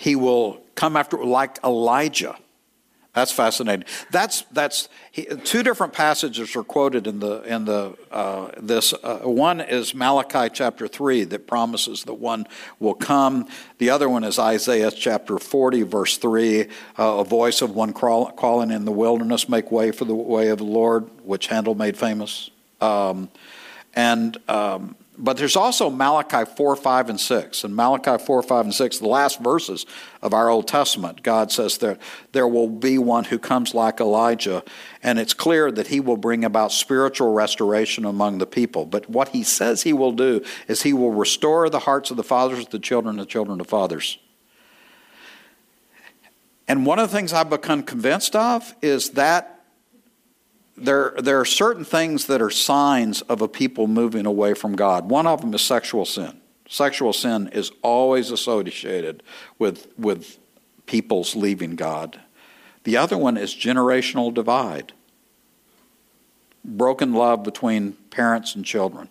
he 0.00 0.16
will 0.16 0.62
come 0.74 0.96
after 0.96 1.18
like 1.18 1.58
Elijah. 1.62 2.34
That's 3.12 3.32
fascinating. 3.32 3.84
That's 4.10 4.42
that's 4.50 4.88
he, 5.10 5.26
two 5.44 5.62
different 5.62 5.92
passages 5.92 6.56
are 6.56 6.62
quoted 6.62 7.06
in 7.06 7.20
the 7.20 7.42
in 7.42 7.66
the 7.66 7.94
uh, 8.10 8.48
this. 8.56 8.94
Uh, 8.94 9.18
one 9.24 9.60
is 9.60 9.94
Malachi 9.94 10.48
chapter 10.54 10.88
three 10.88 11.24
that 11.24 11.46
promises 11.46 12.04
that 12.04 12.14
one 12.14 12.46
will 12.78 12.94
come. 12.94 13.46
The 13.76 13.90
other 13.90 14.08
one 14.08 14.24
is 14.24 14.38
Isaiah 14.38 14.90
chapter 14.90 15.38
forty 15.38 15.82
verse 15.82 16.16
three. 16.16 16.68
Uh, 16.98 17.18
a 17.18 17.24
voice 17.24 17.60
of 17.60 17.74
one 17.74 17.92
crawl, 17.92 18.30
calling 18.30 18.70
in 18.70 18.86
the 18.86 18.92
wilderness, 18.92 19.50
make 19.50 19.70
way 19.70 19.92
for 19.92 20.06
the 20.06 20.14
way 20.14 20.48
of 20.48 20.58
the 20.58 20.64
Lord, 20.64 21.10
which 21.22 21.48
Handel 21.48 21.74
made 21.74 21.98
famous. 21.98 22.50
Um, 22.80 23.28
and 23.92 24.38
um, 24.48 24.94
but 25.20 25.36
there's 25.36 25.56
also 25.56 25.90
Malachi 25.90 26.50
4, 26.56 26.76
5, 26.76 27.10
and 27.10 27.20
6. 27.20 27.64
And 27.64 27.76
Malachi 27.76 28.24
4, 28.24 28.42
5, 28.42 28.64
and 28.64 28.74
6, 28.74 28.98
the 28.98 29.06
last 29.06 29.38
verses 29.40 29.84
of 30.22 30.32
our 30.32 30.48
Old 30.48 30.66
Testament, 30.66 31.22
God 31.22 31.52
says 31.52 31.78
that 31.78 32.00
there 32.32 32.48
will 32.48 32.68
be 32.68 32.96
one 32.96 33.24
who 33.24 33.38
comes 33.38 33.74
like 33.74 34.00
Elijah, 34.00 34.64
and 35.02 35.18
it's 35.18 35.34
clear 35.34 35.70
that 35.70 35.88
he 35.88 36.00
will 36.00 36.16
bring 36.16 36.44
about 36.44 36.72
spiritual 36.72 37.34
restoration 37.34 38.06
among 38.06 38.38
the 38.38 38.46
people. 38.46 38.86
But 38.86 39.10
what 39.10 39.28
he 39.28 39.42
says 39.42 39.82
he 39.82 39.92
will 39.92 40.12
do 40.12 40.42
is 40.68 40.82
he 40.82 40.94
will 40.94 41.12
restore 41.12 41.68
the 41.68 41.80
hearts 41.80 42.10
of 42.10 42.16
the 42.16 42.24
fathers 42.24 42.64
to 42.64 42.70
the 42.70 42.78
children, 42.78 43.16
the 43.16 43.26
children 43.26 43.58
to 43.58 43.64
fathers. 43.64 44.18
And 46.66 46.86
one 46.86 46.98
of 46.98 47.10
the 47.10 47.16
things 47.16 47.32
I've 47.32 47.50
become 47.50 47.82
convinced 47.82 48.34
of 48.34 48.74
is 48.80 49.10
that 49.10 49.59
there, 50.80 51.14
there 51.22 51.38
are 51.38 51.44
certain 51.44 51.84
things 51.84 52.26
that 52.26 52.40
are 52.40 52.50
signs 52.50 53.22
of 53.22 53.42
a 53.42 53.48
people 53.48 53.86
moving 53.86 54.26
away 54.26 54.54
from 54.54 54.76
God. 54.76 55.10
One 55.10 55.26
of 55.26 55.40
them 55.40 55.54
is 55.54 55.62
sexual 55.62 56.04
sin. 56.04 56.40
Sexual 56.68 57.12
sin 57.12 57.48
is 57.52 57.72
always 57.82 58.30
associated 58.30 59.22
with, 59.58 59.88
with 59.98 60.38
people's 60.86 61.34
leaving 61.34 61.76
God. 61.76 62.20
The 62.84 62.96
other 62.96 63.18
one 63.18 63.36
is 63.36 63.54
generational 63.54 64.32
divide, 64.32 64.92
broken 66.64 67.12
love 67.12 67.42
between 67.42 67.92
parents 68.10 68.54
and 68.54 68.64
children. 68.64 69.10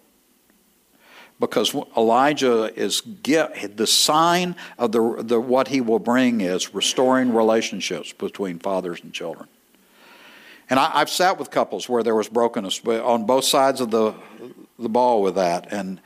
Because 1.40 1.74
Elijah 1.96 2.74
is 2.78 3.02
the 3.24 3.88
sign 3.88 4.56
of 4.78 4.92
the, 4.92 5.24
the 5.24 5.40
what 5.40 5.70
he 5.70 5.80
will 5.80 6.00
bring 6.00 6.42
is 6.42 6.74
restoring 6.74 7.34
relationships 7.34 8.12
between 8.12 8.60
fathers 8.60 9.02
and 9.02 9.14
children. 9.14 9.48
And 10.70 10.80
I, 10.80 11.00
have 11.00 11.10
sat 11.10 11.40
with 11.40 11.50
couples 11.50 11.90
where 11.90 12.04
there 12.04 12.16
was 12.16 12.30
brokenness 12.30 12.86
on 12.86 13.26
both 13.26 13.46
sides 13.46 13.82
of 13.82 13.90
the 13.90 14.14
the 14.78 14.90
ball 14.90 15.22
with 15.22 15.36
that, 15.36 15.72
and 15.72 16.00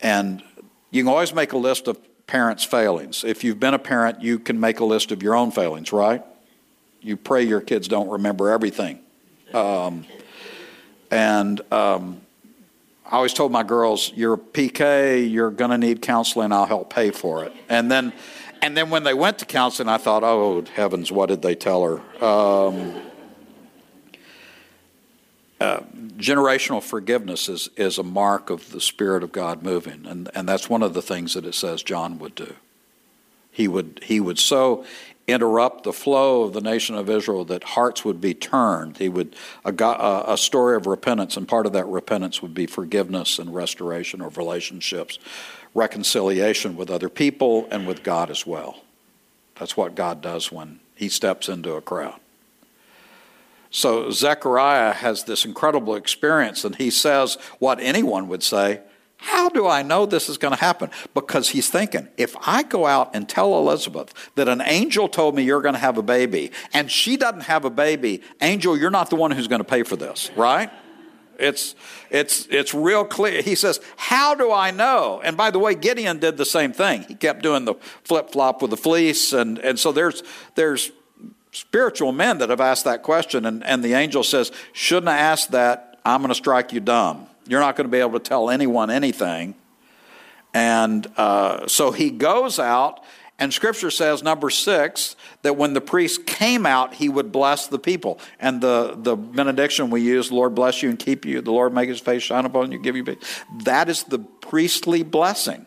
and 0.00 0.42
you 0.90 1.02
can 1.02 1.12
always 1.12 1.32
make 1.32 1.52
a 1.52 1.56
list 1.56 1.86
of 1.86 1.98
parents' 2.26 2.64
failings. 2.64 3.24
If 3.24 3.44
you've 3.44 3.60
been 3.60 3.74
a 3.74 3.78
parent, 3.78 4.20
you 4.20 4.38
can 4.38 4.58
make 4.58 4.80
a 4.80 4.84
list 4.84 5.12
of 5.12 5.22
your 5.22 5.34
own 5.34 5.50
failings, 5.50 5.92
right? 5.92 6.22
You 7.00 7.16
pray 7.16 7.42
your 7.42 7.60
kids 7.60 7.88
don't 7.88 8.08
remember 8.08 8.50
everything. 8.50 9.00
Um, 9.54 10.04
and 11.10 11.60
um, 11.72 12.20
I 13.06 13.16
always 13.16 13.34
told 13.34 13.52
my 13.52 13.62
girls, 13.62 14.12
"You're 14.14 14.34
a 14.34 14.38
PK. 14.38 15.30
You're 15.30 15.50
going 15.50 15.70
to 15.70 15.78
need 15.78 16.02
counseling. 16.02 16.52
I'll 16.52 16.66
help 16.66 16.90
pay 16.90 17.10
for 17.10 17.44
it." 17.44 17.52
And 17.68 17.90
then, 17.90 18.12
and 18.62 18.76
then 18.76 18.90
when 18.90 19.04
they 19.04 19.14
went 19.14 19.38
to 19.38 19.44
counseling, 19.44 19.88
I 19.88 19.98
thought, 19.98 20.24
"Oh 20.24 20.64
heavens, 20.74 21.12
what 21.12 21.28
did 21.28 21.42
they 21.42 21.54
tell 21.54 21.84
her?" 21.84 22.24
Um, 22.24 23.00
uh, 25.62 25.80
generational 26.16 26.82
forgiveness 26.82 27.48
is, 27.48 27.68
is 27.76 27.96
a 27.96 28.02
mark 28.02 28.50
of 28.50 28.72
the 28.72 28.80
Spirit 28.80 29.22
of 29.22 29.30
God 29.30 29.62
moving, 29.62 30.04
and, 30.06 30.28
and 30.34 30.48
that's 30.48 30.68
one 30.68 30.82
of 30.82 30.92
the 30.92 31.02
things 31.02 31.34
that 31.34 31.44
it 31.44 31.54
says 31.54 31.84
John 31.84 32.18
would 32.18 32.34
do. 32.34 32.56
He 33.52 33.68
would, 33.68 34.00
he 34.02 34.18
would 34.18 34.40
so 34.40 34.84
interrupt 35.28 35.84
the 35.84 35.92
flow 35.92 36.42
of 36.42 36.52
the 36.52 36.60
nation 36.60 36.96
of 36.96 37.08
Israel 37.08 37.44
that 37.44 37.62
hearts 37.62 38.04
would 38.04 38.20
be 38.20 38.34
turned. 38.34 38.98
He 38.98 39.08
would 39.08 39.36
a, 39.64 40.24
a 40.26 40.36
story 40.36 40.74
of 40.74 40.88
repentance, 40.88 41.36
and 41.36 41.46
part 41.46 41.66
of 41.66 41.72
that 41.74 41.86
repentance 41.86 42.42
would 42.42 42.54
be 42.54 42.66
forgiveness 42.66 43.38
and 43.38 43.54
restoration 43.54 44.20
of 44.20 44.36
relationships, 44.36 45.20
reconciliation 45.74 46.76
with 46.76 46.90
other 46.90 47.08
people 47.08 47.68
and 47.70 47.86
with 47.86 48.02
God 48.02 48.30
as 48.30 48.44
well. 48.44 48.82
That's 49.60 49.76
what 49.76 49.94
God 49.94 50.22
does 50.22 50.50
when 50.50 50.80
He 50.96 51.08
steps 51.08 51.48
into 51.48 51.74
a 51.74 51.80
crowd. 51.80 52.18
So 53.72 54.10
Zechariah 54.10 54.92
has 54.92 55.24
this 55.24 55.46
incredible 55.46 55.96
experience, 55.96 56.62
and 56.64 56.76
he 56.76 56.90
says 56.90 57.38
what 57.58 57.80
anyone 57.80 58.28
would 58.28 58.42
say 58.42 58.82
How 59.16 59.48
do 59.48 59.66
I 59.66 59.82
know 59.82 60.04
this 60.04 60.28
is 60.28 60.36
going 60.36 60.54
to 60.54 60.60
happen? 60.60 60.90
Because 61.14 61.48
he's 61.48 61.70
thinking, 61.70 62.08
if 62.18 62.36
I 62.46 62.64
go 62.64 62.86
out 62.86 63.14
and 63.14 63.26
tell 63.26 63.58
Elizabeth 63.58 64.12
that 64.34 64.46
an 64.46 64.60
angel 64.60 65.08
told 65.08 65.34
me 65.34 65.42
you're 65.42 65.62
going 65.62 65.74
to 65.74 65.80
have 65.80 65.96
a 65.96 66.02
baby, 66.02 66.52
and 66.74 66.90
she 66.90 67.16
doesn't 67.16 67.42
have 67.42 67.64
a 67.64 67.70
baby, 67.70 68.20
angel, 68.42 68.76
you're 68.76 68.90
not 68.90 69.08
the 69.08 69.16
one 69.16 69.30
who's 69.30 69.48
going 69.48 69.60
to 69.60 69.68
pay 69.68 69.84
for 69.84 69.96
this, 69.96 70.30
right? 70.36 70.70
It's, 71.38 71.74
it's, 72.10 72.46
it's 72.50 72.74
real 72.74 73.06
clear. 73.06 73.40
He 73.40 73.54
says, 73.54 73.80
How 73.96 74.34
do 74.34 74.52
I 74.52 74.70
know? 74.70 75.22
And 75.24 75.34
by 75.34 75.50
the 75.50 75.58
way, 75.58 75.74
Gideon 75.74 76.18
did 76.18 76.36
the 76.36 76.44
same 76.44 76.74
thing. 76.74 77.04
He 77.08 77.14
kept 77.14 77.42
doing 77.42 77.64
the 77.64 77.74
flip 78.04 78.30
flop 78.30 78.60
with 78.60 78.70
the 78.70 78.76
fleece. 78.76 79.32
And, 79.32 79.58
and 79.58 79.80
so 79.80 79.92
there's, 79.92 80.22
there's 80.56 80.92
spiritual 81.52 82.12
men 82.12 82.38
that 82.38 82.50
have 82.50 82.60
asked 82.60 82.84
that 82.84 83.02
question, 83.02 83.46
and, 83.46 83.62
and 83.64 83.84
the 83.84 83.94
angel 83.94 84.24
says, 84.24 84.50
Shouldn't 84.72 85.08
I 85.08 85.18
ask 85.18 85.50
that? 85.50 86.00
I'm 86.04 86.20
going 86.20 86.30
to 86.30 86.34
strike 86.34 86.72
you 86.72 86.80
dumb. 86.80 87.26
You're 87.46 87.60
not 87.60 87.76
going 87.76 87.86
to 87.86 87.90
be 87.90 87.98
able 87.98 88.18
to 88.18 88.18
tell 88.18 88.50
anyone 88.50 88.90
anything. 88.90 89.54
And 90.54 91.06
uh, 91.16 91.66
so 91.68 91.92
he 91.92 92.10
goes 92.10 92.58
out, 92.58 93.02
and 93.38 93.52
scripture 93.52 93.90
says, 93.90 94.22
number 94.22 94.50
six, 94.50 95.16
that 95.42 95.56
when 95.56 95.72
the 95.72 95.80
priest 95.80 96.26
came 96.26 96.66
out, 96.66 96.94
he 96.94 97.08
would 97.08 97.32
bless 97.32 97.66
the 97.66 97.78
people. 97.78 98.20
And 98.38 98.60
the, 98.60 98.94
the 98.96 99.16
benediction 99.16 99.90
we 99.90 100.02
use, 100.02 100.30
Lord 100.30 100.54
bless 100.54 100.82
you 100.82 100.90
and 100.90 100.98
keep 100.98 101.24
you, 101.24 101.40
the 101.40 101.52
Lord 101.52 101.72
make 101.72 101.88
his 101.88 102.00
face 102.00 102.22
shine 102.22 102.44
upon 102.44 102.70
you, 102.70 102.78
give 102.78 102.96
you 102.96 103.04
peace. 103.04 103.42
That 103.64 103.88
is 103.88 104.04
the 104.04 104.18
priestly 104.18 105.02
blessing 105.02 105.66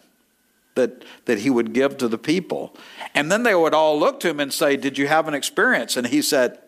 that, 0.75 1.03
that 1.25 1.39
he 1.39 1.49
would 1.49 1.73
give 1.73 1.97
to 1.97 2.07
the 2.07 2.17
people. 2.17 2.75
And 3.13 3.31
then 3.31 3.43
they 3.43 3.55
would 3.55 3.73
all 3.73 3.97
look 3.97 4.19
to 4.21 4.29
him 4.29 4.39
and 4.39 4.53
say, 4.53 4.77
Did 4.77 4.97
you 4.97 5.07
have 5.07 5.27
an 5.27 5.33
experience? 5.33 5.97
And 5.97 6.07
he 6.07 6.21
said, 6.21 6.59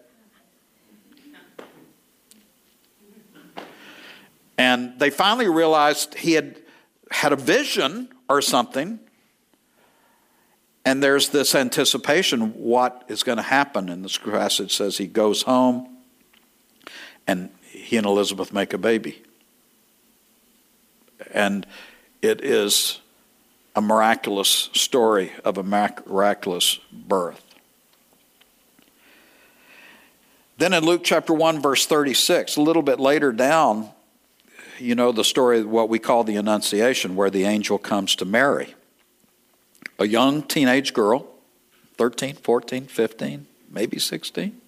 And 4.58 4.98
they 5.00 5.12
finally 5.12 5.48
realized 5.48 6.16
he 6.16 6.34
had 6.34 6.60
had 7.12 7.32
a 7.32 7.36
vision 7.36 8.10
or 8.28 8.42
something. 8.42 9.00
And 10.84 11.04
there's 11.04 11.30
this 11.30 11.54
anticipation 11.54 12.54
what 12.54 13.04
is 13.08 13.22
going 13.22 13.36
to 13.38 13.44
happen. 13.44 13.90
And 13.90 14.04
the 14.04 14.32
passage 14.32 14.76
says 14.76 14.98
he 14.98 15.06
goes 15.06 15.44
home 15.44 15.98
and 17.28 17.50
he 17.70 17.98
and 17.98 18.08
Elizabeth 18.08 18.54
make 18.54 18.74
a 18.74 18.78
baby. 18.78 19.22
And 21.32 21.68
it 22.22 22.44
is 22.44 23.02
a 23.78 23.82
miraculous 23.82 24.72
story 24.74 25.32
of 25.46 25.60
a 25.60 25.64
miraculous 25.64 26.80
birth. 26.92 27.46
Then 30.58 30.74
in 30.74 30.84
Luke 30.84 31.04
chapter 31.04 31.32
1, 31.32 31.62
verse 31.62 31.86
36, 31.86 32.56
a 32.56 32.62
little 32.62 32.82
bit 32.82 33.00
later 33.00 33.32
down, 33.32 33.92
you 34.80 34.96
know 34.96 35.12
the 35.12 35.24
story 35.24 35.60
of 35.60 35.70
what 35.70 35.90
we 35.90 36.00
call 36.00 36.24
the 36.24 36.38
Annunciation, 36.38 37.16
where 37.16 37.30
the 37.30 37.44
angel 37.44 37.78
comes 37.78 38.16
to 38.16 38.26
Mary, 38.26 38.74
a 40.00 40.08
young 40.08 40.42
teenage 40.42 40.96
girl, 40.96 41.28
13, 42.00 42.34
14, 42.34 42.88
15, 42.88 43.46
maybe 43.70 44.00
16. 44.00 44.60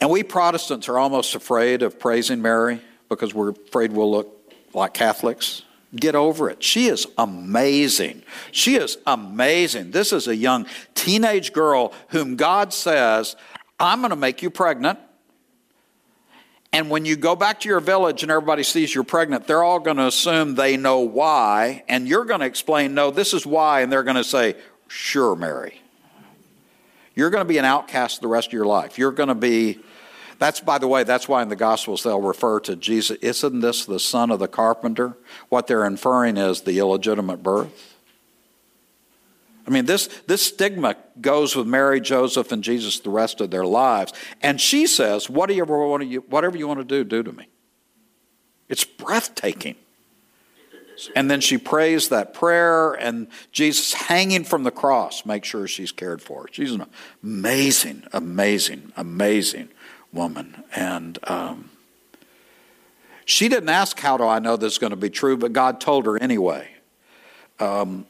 And 0.00 0.08
we 0.08 0.22
Protestants 0.22 0.88
are 0.88 1.00
almost 1.00 1.34
afraid 1.34 1.82
of 1.82 1.98
praising 1.98 2.40
Mary 2.40 2.80
because 3.08 3.34
we're 3.34 3.50
afraid 3.50 3.90
we'll 3.90 4.08
look 4.08 4.52
like 4.72 4.94
Catholics. 4.94 5.62
Get 5.96 6.14
over 6.14 6.50
it. 6.50 6.62
She 6.62 6.86
is 6.86 7.06
amazing. 7.16 8.22
She 8.52 8.76
is 8.76 8.98
amazing. 9.06 9.90
This 9.90 10.12
is 10.12 10.28
a 10.28 10.36
young 10.36 10.66
teenage 10.94 11.52
girl 11.52 11.94
whom 12.08 12.36
God 12.36 12.74
says, 12.74 13.36
I'm 13.80 14.00
going 14.00 14.10
to 14.10 14.16
make 14.16 14.42
you 14.42 14.50
pregnant. 14.50 14.98
And 16.74 16.90
when 16.90 17.06
you 17.06 17.16
go 17.16 17.34
back 17.34 17.60
to 17.60 17.68
your 17.68 17.80
village 17.80 18.22
and 18.22 18.30
everybody 18.30 18.62
sees 18.62 18.94
you're 18.94 19.02
pregnant, 19.02 19.46
they're 19.46 19.62
all 19.62 19.80
going 19.80 19.96
to 19.96 20.06
assume 20.06 20.54
they 20.54 20.76
know 20.76 21.00
why. 21.00 21.84
And 21.88 22.06
you're 22.06 22.26
going 22.26 22.40
to 22.40 22.46
explain, 22.46 22.92
no, 22.92 23.10
this 23.10 23.32
is 23.32 23.46
why. 23.46 23.80
And 23.80 23.90
they're 23.90 24.02
going 24.02 24.16
to 24.16 24.24
say, 24.24 24.56
sure, 24.88 25.34
Mary. 25.34 25.80
You're 27.14 27.30
going 27.30 27.44
to 27.44 27.48
be 27.48 27.56
an 27.56 27.64
outcast 27.64 28.20
the 28.20 28.28
rest 28.28 28.48
of 28.48 28.52
your 28.52 28.66
life. 28.66 28.98
You're 28.98 29.12
going 29.12 29.30
to 29.30 29.34
be, 29.34 29.80
that's, 30.38 30.60
by 30.60 30.78
the 30.78 30.86
way, 30.86 31.02
that's 31.02 31.28
why 31.28 31.42
in 31.42 31.48
the 31.48 31.56
Gospels 31.56 32.02
they'll 32.02 32.20
refer 32.20 32.60
to 32.60 32.76
Jesus. 32.76 33.18
Isn't 33.18 33.60
this 33.60 33.84
the 33.84 33.98
son 33.98 34.30
of 34.30 34.38
the 34.38 34.48
carpenter? 34.48 35.16
What 35.48 35.66
they're 35.66 35.84
inferring 35.84 36.36
is 36.36 36.62
the 36.62 36.78
illegitimate 36.78 37.42
birth. 37.42 37.96
I 39.66 39.70
mean, 39.70 39.84
this, 39.84 40.06
this 40.26 40.40
stigma 40.40 40.96
goes 41.20 41.54
with 41.54 41.66
Mary, 41.66 42.00
Joseph, 42.00 42.52
and 42.52 42.64
Jesus 42.64 43.00
the 43.00 43.10
rest 43.10 43.40
of 43.40 43.50
their 43.50 43.66
lives. 43.66 44.14
And 44.40 44.60
she 44.60 44.86
says, 44.86 45.28
whatever, 45.28 45.86
whatever 45.86 46.56
you 46.56 46.66
want 46.66 46.80
to 46.80 46.84
do, 46.84 47.04
do 47.04 47.22
to 47.22 47.32
me. 47.32 47.48
It's 48.68 48.84
breathtaking. 48.84 49.74
And 51.14 51.30
then 51.30 51.40
she 51.40 51.58
prays 51.58 52.08
that 52.08 52.34
prayer, 52.34 52.92
and 52.94 53.28
Jesus 53.52 53.92
hanging 53.92 54.42
from 54.42 54.64
the 54.64 54.70
cross 54.70 55.24
makes 55.24 55.48
sure 55.48 55.68
she's 55.68 55.92
cared 55.92 56.20
for. 56.22 56.48
She's 56.50 56.72
an 56.72 56.86
amazing, 57.22 58.04
amazing, 58.12 58.92
amazing 58.96 59.68
woman. 60.12 60.64
And 60.74 61.18
um, 61.24 61.70
she 63.24 63.48
didn't 63.48 63.68
ask, 63.68 63.98
How 63.98 64.16
do 64.16 64.24
I 64.24 64.38
know 64.38 64.56
this 64.56 64.74
is 64.74 64.78
going 64.78 64.90
to 64.90 64.96
be 64.96 65.10
true? 65.10 65.36
But 65.36 65.52
God 65.52 65.80
told 65.80 66.06
her 66.06 66.20
anyway. 66.20 66.70
Um, 67.60 68.06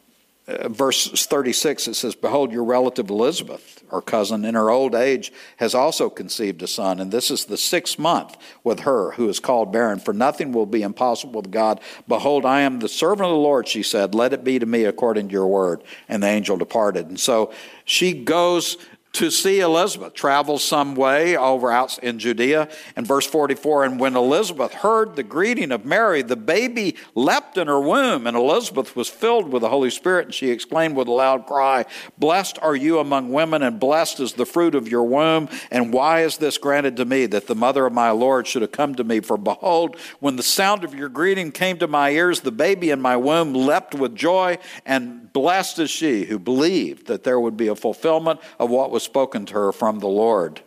uh, 0.48 0.66
verse 0.68 1.26
36, 1.26 1.88
it 1.88 1.94
says, 1.94 2.14
Behold, 2.14 2.52
your 2.52 2.64
relative 2.64 3.10
Elizabeth, 3.10 3.82
our 3.90 4.00
cousin, 4.00 4.46
in 4.46 4.54
her 4.54 4.70
old 4.70 4.94
age, 4.94 5.30
has 5.58 5.74
also 5.74 6.08
conceived 6.08 6.62
a 6.62 6.66
son, 6.66 7.00
and 7.00 7.12
this 7.12 7.30
is 7.30 7.44
the 7.44 7.58
sixth 7.58 7.98
month 7.98 8.34
with 8.64 8.80
her 8.80 9.10
who 9.12 9.28
is 9.28 9.40
called 9.40 9.70
barren, 9.70 9.98
for 9.98 10.14
nothing 10.14 10.52
will 10.52 10.64
be 10.64 10.80
impossible 10.80 11.42
with 11.42 11.50
God. 11.50 11.80
Behold, 12.06 12.46
I 12.46 12.62
am 12.62 12.78
the 12.78 12.88
servant 12.88 13.26
of 13.26 13.32
the 13.32 13.36
Lord, 13.36 13.68
she 13.68 13.82
said. 13.82 14.14
Let 14.14 14.32
it 14.32 14.42
be 14.42 14.58
to 14.58 14.64
me 14.64 14.84
according 14.84 15.28
to 15.28 15.32
your 15.32 15.46
word. 15.46 15.82
And 16.08 16.22
the 16.22 16.28
angel 16.28 16.56
departed. 16.56 17.08
And 17.08 17.20
so 17.20 17.52
she 17.84 18.14
goes 18.14 18.78
to 19.14 19.30
see 19.30 19.60
Elizabeth, 19.60 20.14
travels 20.14 20.62
some 20.62 20.94
way 20.94 21.36
over 21.36 21.72
out 21.72 21.98
in 21.98 22.18
Judea. 22.18 22.68
And 22.94 23.06
verse 23.06 23.26
44 23.26 23.84
And 23.84 24.00
when 24.00 24.14
Elizabeth 24.14 24.72
heard 24.72 25.16
the 25.16 25.22
greeting 25.22 25.72
of 25.72 25.84
Mary, 25.84 26.22
the 26.22 26.36
baby 26.36 26.94
leapt 27.14 27.56
in 27.56 27.66
her 27.66 27.80
womb, 27.80 28.26
and 28.26 28.36
Elizabeth 28.36 28.94
was 28.94 29.08
filled 29.08 29.50
with 29.50 29.62
the 29.62 29.70
Holy 29.70 29.90
Spirit, 29.90 30.26
and 30.26 30.34
she 30.34 30.50
exclaimed 30.50 30.94
with 30.94 31.08
a 31.08 31.12
loud 31.12 31.46
cry, 31.46 31.86
Blessed 32.18 32.58
are 32.60 32.76
you 32.76 32.98
among 32.98 33.32
women, 33.32 33.62
and 33.62 33.80
blessed 33.80 34.20
is 34.20 34.34
the 34.34 34.46
fruit 34.46 34.74
of 34.74 34.88
your 34.88 35.04
womb. 35.04 35.48
And 35.70 35.92
why 35.92 36.22
is 36.22 36.36
this 36.36 36.58
granted 36.58 36.96
to 36.98 37.04
me, 37.04 37.26
that 37.26 37.46
the 37.46 37.54
mother 37.54 37.86
of 37.86 37.92
my 37.92 38.10
Lord 38.10 38.46
should 38.46 38.62
have 38.62 38.72
come 38.72 38.94
to 38.96 39.04
me? 39.04 39.20
For 39.20 39.36
behold, 39.36 39.96
when 40.20 40.36
the 40.36 40.42
sound 40.42 40.84
of 40.84 40.94
your 40.94 41.08
greeting 41.08 41.50
came 41.50 41.78
to 41.78 41.88
my 41.88 42.10
ears, 42.10 42.40
the 42.40 42.52
baby 42.52 42.90
in 42.90 43.00
my 43.00 43.16
womb 43.16 43.54
leapt 43.54 43.94
with 43.94 44.14
joy, 44.14 44.58
and 44.84 45.27
blessed 45.38 45.78
is 45.78 45.88
she 45.88 46.24
who 46.24 46.36
believed 46.36 47.06
that 47.06 47.22
there 47.22 47.38
would 47.38 47.56
be 47.56 47.68
a 47.68 47.76
fulfillment 47.76 48.40
of 48.58 48.70
what 48.70 48.90
was 48.90 49.04
spoken 49.04 49.46
to 49.46 49.54
her 49.54 49.70
from 49.70 50.00
the 50.00 50.08
Lord. 50.08 50.62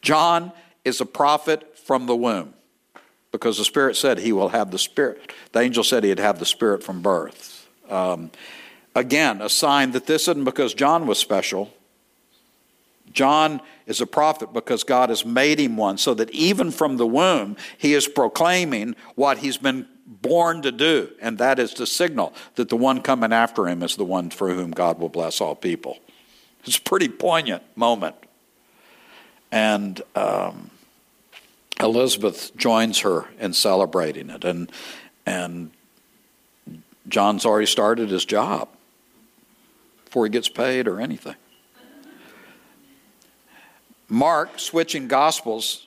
John 0.00 0.50
is 0.82 0.98
a 0.98 1.04
prophet 1.04 1.76
from 1.76 2.06
the 2.06 2.16
womb 2.16 2.54
because 3.32 3.58
the 3.58 3.66
Spirit 3.66 3.96
said 3.96 4.18
he 4.18 4.32
will 4.32 4.48
have 4.48 4.70
the 4.70 4.78
Spirit. 4.78 5.30
The 5.52 5.60
angel 5.60 5.84
said 5.84 6.04
he'd 6.04 6.18
have 6.18 6.38
the 6.38 6.46
Spirit 6.46 6.82
from 6.82 7.02
birth. 7.02 7.68
Um, 7.90 8.30
again, 8.94 9.42
a 9.42 9.50
sign 9.50 9.90
that 9.90 10.06
this 10.06 10.22
isn't 10.22 10.44
because 10.44 10.72
John 10.72 11.06
was 11.06 11.18
special. 11.18 11.70
John 13.12 13.60
is 13.84 14.00
a 14.00 14.06
prophet 14.06 14.54
because 14.54 14.84
God 14.84 15.10
has 15.10 15.26
made 15.26 15.60
him 15.60 15.76
one, 15.76 15.98
so 15.98 16.14
that 16.14 16.30
even 16.30 16.70
from 16.70 16.96
the 16.96 17.06
womb, 17.06 17.58
he 17.76 17.92
is 17.92 18.08
proclaiming 18.08 18.96
what 19.16 19.36
he's 19.38 19.58
been 19.58 19.86
born 20.06 20.62
to 20.62 20.72
do, 20.72 21.10
and 21.20 21.38
that 21.38 21.58
is 21.58 21.74
to 21.74 21.86
signal 21.86 22.32
that 22.56 22.68
the 22.68 22.76
one 22.76 23.00
coming 23.00 23.32
after 23.32 23.66
him 23.66 23.82
is 23.82 23.96
the 23.96 24.04
one 24.04 24.30
through 24.30 24.54
whom 24.54 24.70
God 24.70 24.98
will 24.98 25.08
bless 25.08 25.40
all 25.40 25.54
people. 25.54 25.98
It's 26.64 26.78
a 26.78 26.82
pretty 26.82 27.08
poignant 27.08 27.62
moment. 27.76 28.16
And 29.50 30.00
um, 30.14 30.70
Elizabeth 31.80 32.56
joins 32.56 33.00
her 33.00 33.26
in 33.38 33.52
celebrating 33.52 34.30
it, 34.30 34.44
and 34.44 34.70
and 35.26 35.70
John's 37.08 37.46
already 37.46 37.66
started 37.66 38.10
his 38.10 38.24
job 38.24 38.68
before 40.04 40.24
he 40.24 40.30
gets 40.30 40.48
paid 40.48 40.88
or 40.88 41.00
anything. 41.00 41.36
Mark, 44.08 44.58
switching 44.60 45.08
gospels, 45.08 45.86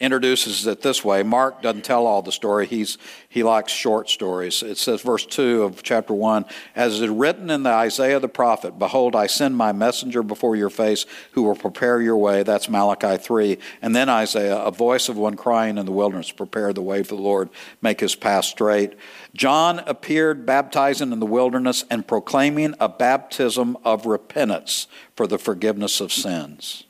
introduces 0.00 0.64
it 0.66 0.80
this 0.80 1.04
way. 1.04 1.24
Mark 1.24 1.60
doesn't 1.60 1.84
tell 1.84 2.06
all 2.06 2.22
the 2.22 2.30
story. 2.30 2.66
He's, 2.66 2.98
he 3.28 3.42
likes 3.42 3.72
short 3.72 4.08
stories. 4.08 4.62
It 4.62 4.78
says, 4.78 5.02
verse 5.02 5.26
2 5.26 5.64
of 5.64 5.82
chapter 5.82 6.14
1 6.14 6.44
As 6.76 7.00
is 7.00 7.08
written 7.08 7.50
in 7.50 7.64
the 7.64 7.70
Isaiah 7.70 8.20
the 8.20 8.28
prophet, 8.28 8.78
Behold, 8.78 9.16
I 9.16 9.26
send 9.26 9.56
my 9.56 9.72
messenger 9.72 10.22
before 10.22 10.54
your 10.54 10.70
face 10.70 11.04
who 11.32 11.42
will 11.42 11.56
prepare 11.56 12.00
your 12.00 12.16
way. 12.16 12.44
That's 12.44 12.68
Malachi 12.68 13.16
3. 13.16 13.58
And 13.82 13.94
then 13.94 14.08
Isaiah, 14.08 14.58
a 14.58 14.70
voice 14.70 15.08
of 15.08 15.16
one 15.16 15.34
crying 15.34 15.78
in 15.78 15.86
the 15.86 15.92
wilderness, 15.92 16.30
Prepare 16.30 16.72
the 16.72 16.82
way 16.82 17.02
for 17.02 17.16
the 17.16 17.22
Lord, 17.22 17.50
make 17.82 17.98
his 17.98 18.14
path 18.14 18.44
straight. 18.44 18.94
John 19.34 19.80
appeared 19.80 20.46
baptizing 20.46 21.12
in 21.12 21.18
the 21.18 21.26
wilderness 21.26 21.84
and 21.90 22.06
proclaiming 22.06 22.74
a 22.78 22.88
baptism 22.88 23.76
of 23.84 24.06
repentance 24.06 24.86
for 25.16 25.26
the 25.26 25.38
forgiveness 25.38 26.00
of 26.00 26.12
sins. 26.12 26.84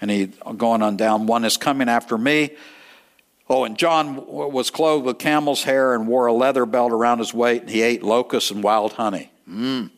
And 0.00 0.10
he, 0.10 0.26
going 0.56 0.82
on 0.82 0.96
down, 0.96 1.26
one 1.26 1.44
is 1.44 1.56
coming 1.56 1.88
after 1.88 2.18
me. 2.18 2.50
Oh, 3.48 3.64
and 3.64 3.78
John 3.78 4.26
was 4.26 4.70
clothed 4.70 5.04
with 5.06 5.18
camel's 5.18 5.62
hair 5.62 5.94
and 5.94 6.08
wore 6.08 6.26
a 6.26 6.32
leather 6.32 6.66
belt 6.66 6.92
around 6.92 7.18
his 7.18 7.32
waist, 7.32 7.62
and 7.62 7.70
he 7.70 7.82
ate 7.82 8.02
locusts 8.02 8.50
and 8.50 8.62
wild 8.62 8.94
honey. 8.94 9.30
Mm. 9.48 9.90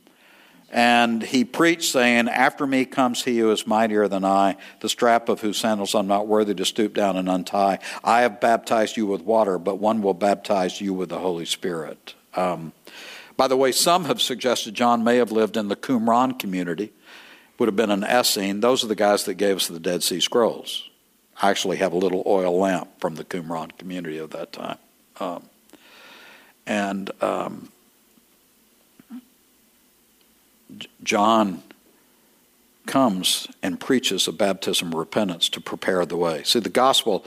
And 0.70 1.22
he 1.22 1.46
preached, 1.46 1.90
saying, 1.90 2.28
After 2.28 2.66
me 2.66 2.84
comes 2.84 3.24
he 3.24 3.38
who 3.38 3.50
is 3.50 3.66
mightier 3.66 4.06
than 4.06 4.22
I, 4.22 4.56
the 4.80 4.88
strap 4.90 5.30
of 5.30 5.40
whose 5.40 5.56
sandals 5.56 5.94
I'm 5.94 6.06
not 6.06 6.26
worthy 6.26 6.54
to 6.54 6.66
stoop 6.66 6.92
down 6.92 7.16
and 7.16 7.28
untie. 7.28 7.78
I 8.04 8.20
have 8.20 8.38
baptized 8.38 8.98
you 8.98 9.06
with 9.06 9.22
water, 9.22 9.58
but 9.58 9.76
one 9.76 10.02
will 10.02 10.14
baptize 10.14 10.78
you 10.78 10.92
with 10.92 11.08
the 11.08 11.20
Holy 11.20 11.46
Spirit. 11.46 12.14
Um, 12.34 12.72
by 13.38 13.48
the 13.48 13.56
way, 13.56 13.72
some 13.72 14.04
have 14.04 14.20
suggested 14.20 14.74
John 14.74 15.02
may 15.02 15.16
have 15.16 15.32
lived 15.32 15.56
in 15.56 15.68
the 15.68 15.76
Qumran 15.76 16.38
community 16.38 16.92
would 17.58 17.66
have 17.66 17.76
been 17.76 17.90
an 17.90 18.04
Essene. 18.04 18.60
Those 18.60 18.84
are 18.84 18.86
the 18.86 18.94
guys 18.94 19.24
that 19.24 19.34
gave 19.34 19.56
us 19.56 19.68
the 19.68 19.80
Dead 19.80 20.02
Sea 20.02 20.20
Scrolls. 20.20 20.88
I 21.40 21.50
actually 21.50 21.76
have 21.78 21.92
a 21.92 21.96
little 21.96 22.22
oil 22.26 22.58
lamp 22.58 22.88
from 23.00 23.14
the 23.16 23.24
Qumran 23.24 23.76
community 23.78 24.18
of 24.18 24.30
that 24.30 24.52
time. 24.52 24.78
Um, 25.20 25.44
and 26.66 27.10
um, 27.22 27.70
John 31.02 31.62
comes 32.86 33.46
and 33.62 33.78
preaches 33.78 34.26
a 34.26 34.32
baptism 34.32 34.88
of 34.88 34.94
repentance 34.94 35.48
to 35.50 35.60
prepare 35.60 36.04
the 36.06 36.16
way. 36.16 36.42
See, 36.44 36.60
the 36.60 36.68
gospel, 36.68 37.24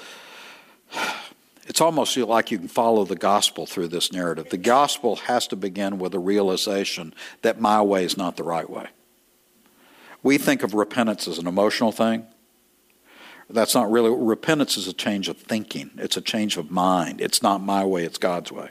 it's 1.67 1.81
almost 1.81 2.17
like 2.17 2.51
you 2.51 2.57
can 2.57 2.67
follow 2.67 3.05
the 3.05 3.15
gospel 3.15 3.65
through 3.65 3.89
this 3.89 4.11
narrative. 4.11 4.49
The 4.49 4.57
gospel 4.57 5.17
has 5.17 5.47
to 5.47 5.55
begin 5.55 5.99
with 5.99 6.13
a 6.13 6.19
realization 6.19 7.13
that 7.43 7.61
my 7.61 7.81
way 7.81 8.03
is 8.03 8.17
not 8.17 8.37
the 8.37 8.43
right 8.43 8.69
way. 8.69 8.87
We 10.23 10.37
think 10.37 10.63
of 10.63 10.73
repentance 10.73 11.27
as 11.27 11.37
an 11.37 11.47
emotional 11.47 11.91
thing. 11.91 12.25
That's 13.49 13.75
not 13.75 13.91
really, 13.91 14.09
repentance 14.09 14.77
is 14.77 14.87
a 14.87 14.93
change 14.93 15.27
of 15.27 15.37
thinking, 15.37 15.91
it's 15.97 16.15
a 16.15 16.21
change 16.21 16.57
of 16.57 16.71
mind. 16.71 17.19
It's 17.19 17.43
not 17.43 17.61
my 17.61 17.83
way, 17.83 18.05
it's 18.05 18.17
God's 18.17 18.51
way. 18.51 18.69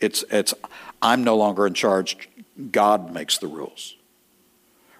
It's, 0.00 0.24
it's, 0.30 0.52
I'm 1.00 1.24
no 1.24 1.36
longer 1.36 1.66
in 1.66 1.74
charge 1.74 2.28
God 2.72 3.12
makes 3.12 3.38
the 3.38 3.46
rules. 3.46 3.96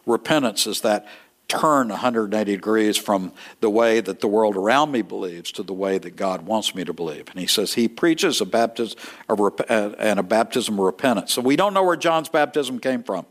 Repentance 0.07 0.67
is 0.67 0.83
that 0.83 1.07
turn 1.49 1.89
180 1.89 2.53
degrees 2.53 2.97
from 2.97 3.33
the 3.61 3.71
way 3.71 4.01
that 4.01 4.21
the 4.21 4.29
world 4.29 4.57
around 4.57 4.91
me 4.91 5.03
believes 5.03 5.53
to 5.53 5.63
the 5.63 5.73
way 5.73 5.99
that 5.99 6.17
God 6.17 6.43
wants 6.43 6.75
me 6.75 6.85
to 6.85 6.93
believe. 6.93 7.29
And 7.31 7.39
he 7.39 7.47
says 7.47 7.75
he 7.75 7.89
preaches 7.89 8.41
a 8.41 8.45
baptism 8.45 8.99
of, 9.29 9.41
uh, 9.41 9.95
and 9.99 10.19
a 10.19 10.25
baptism 10.25 10.79
of 10.79 10.85
repentance. 10.87 11.33
So 11.33 11.43
we 11.43 11.57
don't 11.57 11.75
know 11.75 11.85
where 11.85 11.97
John's 11.97 12.29
baptism 12.29 12.79
came 12.81 13.03
from. 13.03 13.27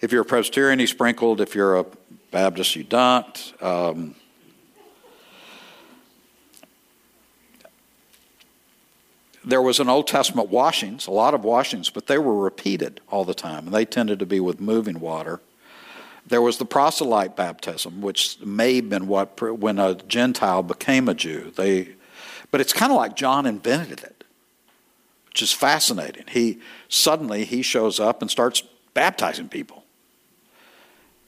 If 0.00 0.12
you're 0.12 0.22
a 0.22 0.26
Presbyterian, 0.26 0.78
he 0.78 0.86
sprinkled. 0.86 1.40
If 1.40 1.54
you're 1.54 1.78
a 1.78 1.86
Baptist, 2.30 2.76
you 2.76 2.84
don't. 2.84 3.54
Um, 3.62 4.14
there 9.42 9.62
was 9.62 9.80
an 9.80 9.88
Old 9.88 10.06
Testament 10.06 10.50
washings, 10.50 11.06
a 11.06 11.12
lot 11.12 11.32
of 11.32 11.44
washings, 11.44 11.88
but 11.88 12.08
they 12.08 12.18
were 12.18 12.36
repeated 12.36 13.00
all 13.08 13.24
the 13.24 13.32
time, 13.32 13.66
and 13.66 13.74
they 13.74 13.86
tended 13.86 14.18
to 14.18 14.26
be 14.26 14.38
with 14.38 14.60
moving 14.60 15.00
water. 15.00 15.40
There 16.26 16.42
was 16.42 16.58
the 16.58 16.66
proselyte 16.66 17.36
baptism, 17.36 18.02
which 18.02 18.38
may 18.40 18.76
have 18.76 18.90
been 18.90 19.06
what 19.06 19.40
when 19.40 19.78
a 19.78 19.94
Gentile 19.94 20.62
became 20.62 21.08
a 21.08 21.14
Jew. 21.14 21.52
They, 21.56 21.94
but 22.50 22.60
it's 22.60 22.72
kind 22.74 22.92
of 22.92 22.96
like 22.96 23.16
John 23.16 23.46
invented 23.46 24.00
it, 24.00 24.24
which 25.28 25.40
is 25.40 25.54
fascinating. 25.54 26.24
He 26.28 26.58
suddenly 26.88 27.44
he 27.44 27.62
shows 27.62 27.98
up 27.98 28.20
and 28.20 28.30
starts 28.30 28.62
baptizing 28.92 29.48
people. 29.48 29.84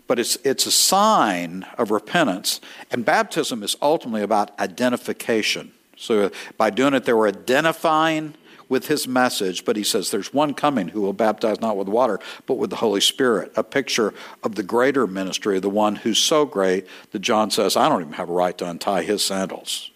But 0.08 0.18
it's 0.18 0.36
it's 0.42 0.66
a 0.66 0.72
sign 0.72 1.64
of 1.78 1.92
repentance, 1.92 2.60
and 2.90 3.04
baptism 3.04 3.62
is 3.62 3.76
ultimately 3.80 4.22
about 4.22 4.58
identification. 4.58 5.70
So 5.96 6.32
by 6.56 6.70
doing 6.70 6.94
it, 6.94 7.04
they 7.04 7.12
were 7.12 7.28
identifying 7.28 8.34
with 8.68 8.86
his 8.86 9.08
message, 9.08 9.64
but 9.64 9.76
he 9.76 9.84
says 9.84 10.10
there's 10.10 10.32
one 10.32 10.54
coming 10.54 10.88
who 10.88 11.00
will 11.00 11.12
baptize 11.12 11.60
not 11.60 11.76
with 11.76 11.88
water, 11.88 12.20
but 12.46 12.54
with 12.54 12.70
the 12.70 12.76
Holy 12.76 13.00
Spirit, 13.00 13.52
a 13.56 13.62
picture 13.62 14.12
of 14.42 14.54
the 14.54 14.62
greater 14.62 15.06
ministry, 15.06 15.58
the 15.58 15.70
one 15.70 15.96
who's 15.96 16.18
so 16.18 16.44
great 16.44 16.86
that 17.12 17.20
John 17.20 17.50
says, 17.50 17.76
I 17.76 17.88
don't 17.88 18.02
even 18.02 18.12
have 18.14 18.28
a 18.28 18.32
right 18.32 18.56
to 18.58 18.68
untie 18.68 19.02
his 19.02 19.24
sandals. 19.24 19.90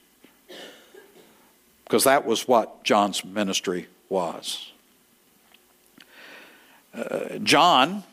Because 1.85 2.05
that 2.05 2.25
was 2.25 2.49
what 2.49 2.83
John's 2.85 3.25
ministry 3.25 3.89
was. 4.09 4.73
Uh, 6.95 7.39
John 7.43 8.05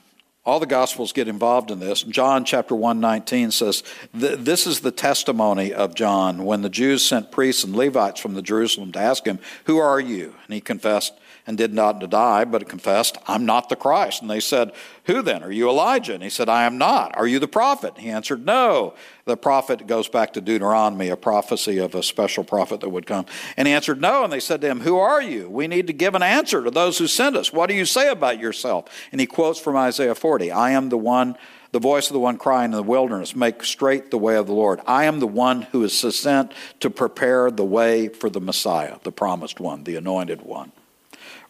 all 0.46 0.60
the 0.60 0.66
Gospels 0.66 1.12
get 1.12 1.28
involved 1.28 1.70
in 1.70 1.80
this. 1.80 2.04
John 2.04 2.46
chapter 2.46 2.74
119 2.74 3.52
says, 3.52 3.84
This 4.14 4.66
is 4.66 4.80
the 4.80 4.92
testimony 4.92 5.74
of 5.74 5.96
John 5.96 6.46
when 6.46 6.62
the 6.62 6.70
Jews 6.70 7.06
sent 7.06 7.32
priests 7.32 7.64
and 7.64 7.76
Levites 7.76 8.20
from 8.20 8.34
the 8.34 8.42
Jerusalem 8.42 8.92
to 8.94 9.00
ask 9.00 9.26
him, 9.26 9.40
Who 9.66 9.78
are 9.78 10.00
you? 10.00 10.36
And 10.46 10.54
he 10.54 10.62
confessed, 10.62 11.14
and 11.50 11.58
did 11.58 11.74
not 11.74 11.98
deny, 11.98 12.46
but 12.46 12.70
confessed, 12.70 13.18
I'm 13.28 13.44
not 13.44 13.70
the 13.70 13.76
Christ. 13.76 14.22
And 14.22 14.30
they 14.30 14.40
said, 14.40 14.72
Who 15.06 15.24
then? 15.24 15.42
Are 15.42 15.52
you 15.52 15.68
Elijah? 15.68 16.14
And 16.14 16.22
he 16.22 16.30
said, 16.30 16.48
I 16.48 16.66
am 16.66 16.78
not. 16.78 17.18
Are 17.18 17.26
you 17.26 17.40
the 17.40 17.48
prophet? 17.48 17.98
He 17.98 18.12
answered, 18.12 18.46
No. 18.46 18.94
The 19.26 19.36
prophet 19.36 19.88
goes 19.88 20.08
back 20.08 20.34
to 20.34 20.42
Deuteronomy, 20.42 21.10
a 21.10 21.18
prophecy 21.18 21.80
of 21.80 21.96
a 21.96 22.04
special 22.04 22.44
prophet 22.44 22.82
that 22.82 22.90
would 22.90 23.08
come. 23.08 23.26
And 23.58 23.68
he 23.68 23.74
answered, 23.74 24.00
No. 24.00 24.24
And 24.24 24.32
they 24.32 24.40
said 24.40 24.62
to 24.62 24.68
him, 24.68 24.82
Who 24.82 25.00
are 25.00 25.24
you? 25.24 25.50
We 25.50 25.66
need 25.66 25.88
to 25.88 25.94
give 25.94 26.14
an 26.14 26.22
answer 26.22 26.64
to 26.64 26.70
those 26.70 27.00
who 27.00 27.08
sent 27.08 27.36
us. 27.36 27.52
What 27.52 27.68
do 27.68 27.74
you 27.74 27.86
say 27.86 28.10
about 28.12 28.40
yourself? 28.40 28.86
And 29.12 29.20
he 29.20 29.26
quotes 29.26 29.60
from 29.60 29.76
Isaiah 29.76 30.14
40 30.14 30.52
I 30.52 30.70
am 30.70 30.90
the 30.90 31.00
one 31.00 31.36
the 31.72 31.80
voice 31.80 32.10
of 32.10 32.14
the 32.14 32.20
one 32.20 32.38
crying 32.38 32.72
in 32.72 32.78
the 32.78 32.84
wilderness, 32.84 33.36
make 33.36 33.64
straight 33.64 34.12
the 34.12 34.18
way 34.20 34.36
of 34.36 34.46
the 34.46 34.54
Lord. 34.54 34.82
I 34.86 35.06
am 35.06 35.20
the 35.20 35.28
one 35.28 35.64
who 35.64 35.84
is 35.84 35.98
sent 35.98 36.52
to 36.80 36.90
prepare 36.92 37.50
the 37.50 37.66
way 37.66 38.08
for 38.08 38.30
the 38.30 38.42
Messiah, 38.42 38.98
the 39.04 39.12
promised 39.12 39.60
one, 39.60 39.84
the 39.84 39.96
anointed 39.96 40.44
one. 40.44 40.72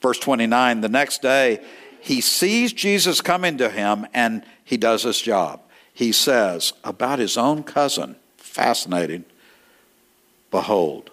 Verse 0.02 0.20
29 0.20 0.82
the 0.82 0.90
next 0.90 1.22
day, 1.22 1.64
he 2.02 2.22
sees 2.22 2.74
Jesus 2.74 3.22
coming 3.22 3.58
to 3.58 3.70
him 3.70 4.08
and 4.14 4.44
he 4.64 4.78
does 4.78 5.04
his 5.04 5.22
job. 5.22 5.62
He 5.94 6.12
says 6.12 6.74
about 6.84 7.20
his 7.20 7.38
own 7.38 7.64
cousin, 7.64 8.16
fascinating, 8.38 9.26
behold, 10.52 11.10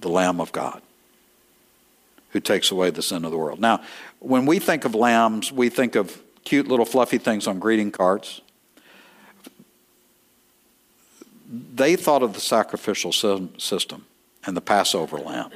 the 0.00 0.10
Lamb 0.10 0.40
of 0.40 0.52
God 0.52 0.82
who 2.30 2.40
takes 2.40 2.70
away 2.70 2.90
the 2.90 3.02
sin 3.02 3.24
of 3.24 3.30
the 3.30 3.38
world. 3.38 3.60
Now, 3.60 3.82
when 4.18 4.46
we 4.46 4.58
think 4.58 4.84
of 4.84 4.94
lambs, 4.94 5.52
we 5.52 5.68
think 5.68 5.94
of 5.94 6.22
cute 6.44 6.66
little 6.66 6.86
fluffy 6.86 7.18
things 7.18 7.46
on 7.46 7.58
greeting 7.58 7.90
cards. 7.90 8.40
They 11.48 11.96
thought 11.96 12.22
of 12.22 12.32
the 12.32 12.40
sacrificial 12.40 13.12
system 13.12 14.06
and 14.44 14.56
the 14.56 14.62
Passover 14.62 15.18
lamb. 15.18 15.50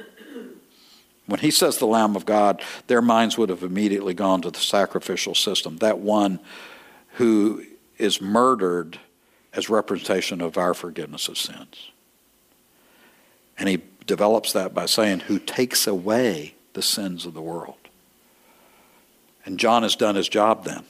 When 1.27 1.41
he 1.41 1.51
says 1.51 1.77
the 1.77 1.85
Lamb 1.85 2.15
of 2.15 2.25
God, 2.25 2.61
their 2.87 3.01
minds 3.01 3.37
would 3.37 3.49
have 3.49 3.61
immediately 3.61 4.13
gone 4.13 4.41
to 4.41 4.51
the 4.51 4.59
sacrificial 4.59 5.35
system, 5.35 5.77
that 5.77 5.99
one 5.99 6.39
who 7.15 7.63
is 7.97 8.21
murdered 8.21 8.99
as 9.53 9.69
representation 9.69 10.41
of 10.41 10.57
our 10.57 10.73
forgiveness 10.73 11.27
of 11.27 11.37
sins. 11.37 11.91
And 13.57 13.67
he 13.67 13.81
develops 14.05 14.53
that 14.53 14.73
by 14.73 14.85
saying, 14.85 15.21
who 15.21 15.37
takes 15.37 15.85
away 15.85 16.55
the 16.73 16.81
sins 16.81 17.25
of 17.25 17.33
the 17.33 17.41
world. 17.41 17.75
And 19.45 19.59
John 19.59 19.83
has 19.83 19.95
done 19.95 20.15
his 20.15 20.29
job 20.29 20.63
then. 20.63 20.83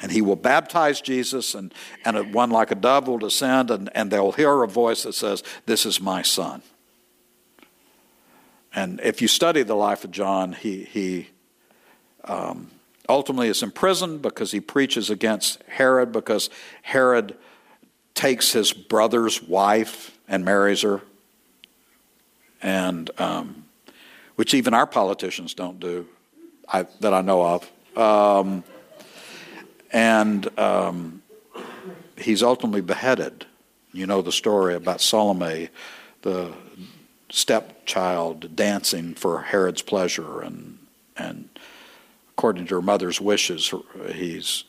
And 0.00 0.10
he 0.10 0.22
will 0.22 0.36
baptize 0.36 1.00
Jesus, 1.00 1.54
and, 1.54 1.72
and 2.04 2.34
one 2.34 2.50
like 2.50 2.70
a 2.70 2.74
dove 2.74 3.06
will 3.06 3.18
descend, 3.18 3.70
and, 3.70 3.90
and 3.94 4.10
they'll 4.10 4.32
hear 4.32 4.62
a 4.62 4.68
voice 4.68 5.04
that 5.04 5.12
says, 5.12 5.44
This 5.66 5.86
is 5.86 6.00
my 6.00 6.22
son. 6.22 6.62
And 8.74 9.00
if 9.02 9.20
you 9.20 9.28
study 9.28 9.62
the 9.62 9.74
life 9.74 10.04
of 10.04 10.10
John, 10.10 10.52
he, 10.52 10.84
he 10.84 11.28
um, 12.24 12.70
ultimately 13.08 13.48
is 13.48 13.62
imprisoned 13.62 14.22
because 14.22 14.52
he 14.52 14.60
preaches 14.60 15.10
against 15.10 15.62
Herod, 15.68 16.12
because 16.12 16.48
Herod 16.82 17.36
takes 18.14 18.52
his 18.52 18.72
brother's 18.72 19.42
wife 19.42 20.16
and 20.28 20.44
marries 20.44 20.82
her, 20.82 21.02
and 22.62 23.10
um, 23.18 23.64
which 24.36 24.54
even 24.54 24.74
our 24.74 24.86
politicians 24.86 25.54
don't 25.54 25.80
do, 25.80 26.06
I, 26.68 26.86
that 27.00 27.12
I 27.12 27.20
know 27.20 27.42
of. 27.42 27.98
Um, 27.98 28.64
and 29.92 30.58
um, 30.58 31.22
he's 32.16 32.42
ultimately 32.42 32.80
beheaded. 32.80 33.46
You 33.92 34.06
know 34.06 34.22
the 34.22 34.32
story 34.32 34.74
about 34.74 35.02
Salome, 35.02 35.68
the 36.22 36.54
stepchild 37.32 38.54
dancing 38.54 39.14
for 39.14 39.42
Herod's 39.42 39.82
pleasure, 39.82 40.42
and 40.42 40.78
and 41.16 41.48
according 42.30 42.66
to 42.66 42.74
her 42.76 42.82
mother's 42.82 43.20
wishes, 43.20 43.72
he's 44.12 44.64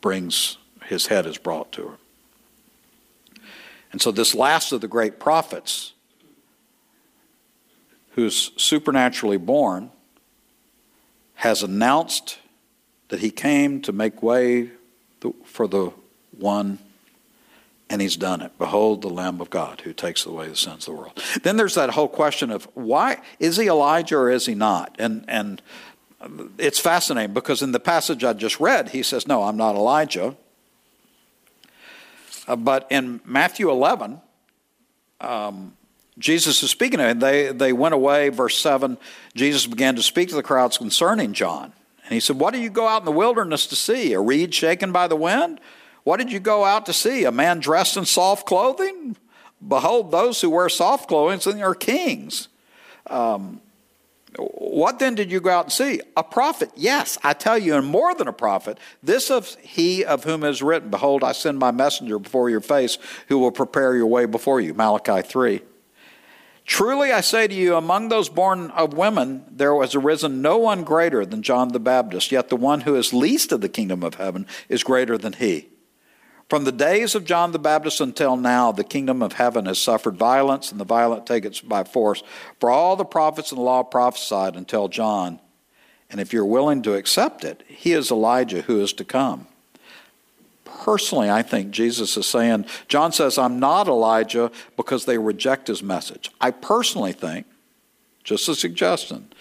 brings 0.00 0.58
his 0.84 1.06
head 1.06 1.26
is 1.26 1.38
brought 1.38 1.72
to 1.72 1.88
her. 1.88 1.96
And 3.92 4.00
so 4.00 4.12
this 4.12 4.34
last 4.34 4.72
of 4.72 4.80
the 4.80 4.88
great 4.88 5.18
prophets, 5.18 5.92
who's 8.12 8.52
supernaturally 8.56 9.36
born, 9.36 9.90
has 11.34 11.62
announced 11.62 12.38
that 13.08 13.20
he 13.20 13.30
came 13.30 13.80
to 13.82 13.92
make 13.92 14.22
way 14.22 14.70
for 15.44 15.66
the 15.66 15.92
one 16.38 16.78
and 17.90 18.00
he's 18.00 18.16
done 18.16 18.40
it. 18.40 18.56
Behold, 18.56 19.02
the 19.02 19.10
Lamb 19.10 19.40
of 19.40 19.50
God 19.50 19.80
who 19.80 19.92
takes 19.92 20.24
away 20.24 20.46
the 20.48 20.56
sins 20.56 20.86
of 20.86 20.94
the 20.94 21.00
world. 21.00 21.22
Then 21.42 21.56
there's 21.56 21.74
that 21.74 21.90
whole 21.90 22.08
question 22.08 22.50
of 22.52 22.64
why 22.74 23.20
is 23.40 23.56
he 23.56 23.66
Elijah 23.66 24.16
or 24.16 24.30
is 24.30 24.46
he 24.46 24.54
not? 24.54 24.94
And 24.98 25.24
and 25.26 25.60
it's 26.56 26.78
fascinating 26.78 27.34
because 27.34 27.62
in 27.62 27.72
the 27.72 27.80
passage 27.80 28.22
I 28.22 28.32
just 28.32 28.60
read, 28.60 28.90
he 28.90 29.02
says, 29.02 29.26
"No, 29.26 29.42
I'm 29.42 29.56
not 29.56 29.74
Elijah." 29.74 30.36
Uh, 32.46 32.56
but 32.56 32.86
in 32.90 33.20
Matthew 33.24 33.70
11, 33.70 34.20
um, 35.20 35.76
Jesus 36.18 36.62
is 36.62 36.70
speaking 36.70 36.98
to 36.98 37.04
them. 37.04 37.18
They 37.18 37.48
they 37.52 37.72
went 37.72 37.94
away. 37.94 38.28
Verse 38.28 38.56
seven. 38.56 38.98
Jesus 39.34 39.66
began 39.66 39.96
to 39.96 40.02
speak 40.02 40.28
to 40.28 40.36
the 40.36 40.44
crowds 40.44 40.78
concerning 40.78 41.32
John, 41.32 41.72
and 42.04 42.12
he 42.12 42.20
said, 42.20 42.38
"What 42.38 42.54
do 42.54 42.60
you 42.60 42.70
go 42.70 42.86
out 42.86 43.02
in 43.02 43.06
the 43.06 43.12
wilderness 43.12 43.66
to 43.66 43.74
see? 43.74 44.12
A 44.12 44.20
reed 44.20 44.54
shaken 44.54 44.92
by 44.92 45.08
the 45.08 45.16
wind?" 45.16 45.60
What 46.04 46.18
did 46.18 46.32
you 46.32 46.40
go 46.40 46.64
out 46.64 46.86
to 46.86 46.92
see? 46.92 47.24
A 47.24 47.32
man 47.32 47.60
dressed 47.60 47.96
in 47.96 48.04
soft 48.04 48.46
clothing? 48.46 49.16
Behold, 49.66 50.10
those 50.10 50.40
who 50.40 50.50
wear 50.50 50.68
soft 50.68 51.08
clothing 51.08 51.62
are 51.62 51.74
kings. 51.74 52.48
Um, 53.06 53.60
what 54.38 54.98
then 54.98 55.14
did 55.14 55.30
you 55.30 55.40
go 55.40 55.50
out 55.50 55.66
and 55.66 55.72
see? 55.72 56.00
A 56.16 56.22
prophet. 56.22 56.70
Yes, 56.76 57.18
I 57.22 57.32
tell 57.32 57.58
you, 57.58 57.74
and 57.74 57.86
more 57.86 58.14
than 58.14 58.28
a 58.28 58.32
prophet. 58.32 58.78
This 59.02 59.30
of 59.30 59.54
he 59.56 60.04
of 60.04 60.24
whom 60.24 60.44
is 60.44 60.62
written, 60.62 60.90
Behold, 60.90 61.24
I 61.24 61.32
send 61.32 61.58
my 61.58 61.72
messenger 61.72 62.18
before 62.18 62.48
your 62.48 62.60
face, 62.60 62.96
who 63.28 63.38
will 63.38 63.50
prepare 63.50 63.96
your 63.96 64.06
way 64.06 64.26
before 64.26 64.60
you. 64.60 64.72
Malachi 64.72 65.22
3. 65.22 65.60
Truly 66.64 67.10
I 67.10 67.20
say 67.20 67.48
to 67.48 67.54
you, 67.54 67.74
among 67.74 68.08
those 68.08 68.28
born 68.28 68.70
of 68.70 68.94
women, 68.94 69.44
there 69.50 69.78
has 69.80 69.96
arisen 69.96 70.40
no 70.40 70.56
one 70.56 70.84
greater 70.84 71.26
than 71.26 71.42
John 71.42 71.68
the 71.68 71.80
Baptist, 71.80 72.30
yet 72.30 72.48
the 72.48 72.56
one 72.56 72.82
who 72.82 72.94
is 72.94 73.12
least 73.12 73.50
of 73.50 73.60
the 73.60 73.68
kingdom 73.68 74.04
of 74.04 74.14
heaven 74.14 74.46
is 74.68 74.84
greater 74.84 75.18
than 75.18 75.32
he. 75.32 75.68
From 76.50 76.64
the 76.64 76.72
days 76.72 77.14
of 77.14 77.24
John 77.24 77.52
the 77.52 77.60
Baptist 77.60 78.00
until 78.00 78.36
now, 78.36 78.72
the 78.72 78.82
kingdom 78.82 79.22
of 79.22 79.34
heaven 79.34 79.66
has 79.66 79.78
suffered 79.78 80.16
violence, 80.16 80.72
and 80.72 80.80
the 80.80 80.84
violent 80.84 81.24
take 81.24 81.44
it 81.44 81.62
by 81.64 81.84
force. 81.84 82.24
For 82.58 82.70
all 82.70 82.96
the 82.96 83.04
prophets 83.04 83.52
and 83.52 83.58
the 83.58 83.62
law 83.62 83.84
prophesied 83.84 84.56
until 84.56 84.88
John. 84.88 85.38
And 86.10 86.20
if 86.20 86.32
you're 86.32 86.44
willing 86.44 86.82
to 86.82 86.94
accept 86.94 87.44
it, 87.44 87.62
he 87.68 87.92
is 87.92 88.10
Elijah 88.10 88.62
who 88.62 88.80
is 88.80 88.92
to 88.94 89.04
come. 89.04 89.46
Personally, 90.64 91.30
I 91.30 91.42
think 91.42 91.70
Jesus 91.70 92.16
is 92.16 92.26
saying, 92.26 92.66
John 92.88 93.12
says, 93.12 93.38
I'm 93.38 93.60
not 93.60 93.86
Elijah 93.86 94.50
because 94.76 95.04
they 95.04 95.18
reject 95.18 95.68
his 95.68 95.84
message. 95.84 96.32
I 96.40 96.50
personally 96.50 97.12
think, 97.12 97.46
just 98.24 98.48
a 98.48 98.56
suggestion, 98.56 99.32